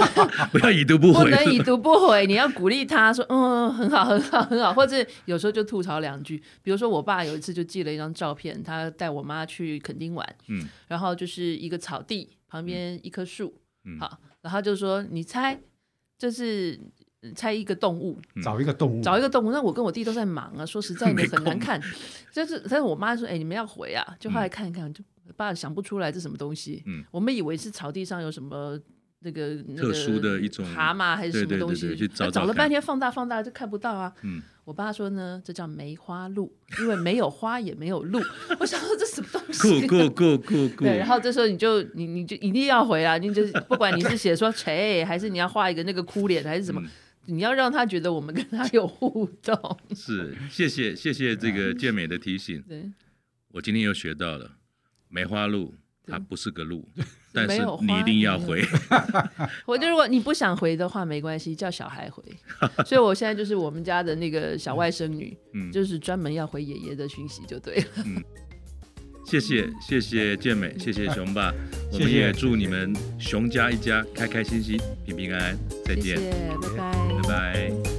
[0.57, 2.25] 不要已读不回，不能已读不回。
[2.25, 6.41] 你要鼓励他说：“嗯，很好，很好，很好。”或者有时候就吐槽两句。
[6.61, 15.59] 比如说，我爸有一次就寄了一张照片，他带我妈去垦丁玩，嗯，然后就是一个草地旁边一棵树，嗯，好，然后就说：“你猜，
[16.17, 16.79] 这是
[17.35, 21.81] 猜一个动物，找一个动物，找一个动物。”那我跟我弟都在忙啊， 说实在的很难看。
[22.31, 25.03] 就是，但是我妈说：“哎，你们要回啊！”就后来看一看，就
[25.35, 26.81] 爸想不出来这什么东西。
[26.85, 28.79] 嗯，我们以为是草地上有什么。
[29.19, 32.07] 那个特殊的一种蛤蟆还是什么东西？
[32.09, 34.13] 找找了半天，放大放大就看不到啊。
[34.21, 38.21] 嗯，我爸说呢，这叫梅花鹿，因为没有花也没有鹿。
[38.59, 39.87] 我想说这什么东西？
[39.87, 40.83] 酷酷酷酷酷。
[40.83, 46.81] 对，然后这时候你就你你就一定要回啊，你就不管你是写说谁，还是你要画一个那个哭脸还是什么，
[47.25, 49.77] 你要让他觉得我们跟他有互动。
[49.95, 52.61] 是，谢谢谢谢这个健美的提醒。
[52.67, 52.91] 对，
[53.53, 54.51] 我今天又学到了
[55.09, 55.73] 梅花鹿。
[56.07, 56.87] 它不是个鹿，
[57.35, 58.63] 但是你一定要回。
[59.67, 62.23] 我就如果你不想回的话，没关系，叫小孩回。
[62.85, 67.85] 所以我现在就是我们家的那个小外甥女，嗯，就是专门要回爷爷的讯息就对了。
[68.05, 68.23] 嗯，
[69.25, 71.53] 谢谢谢谢健美，谢谢熊爸，
[71.91, 75.57] 我们也祝你们熊家一家开开心心、平平安安。
[75.83, 76.31] 再见，谢谢，
[76.61, 77.94] 拜拜，拜拜。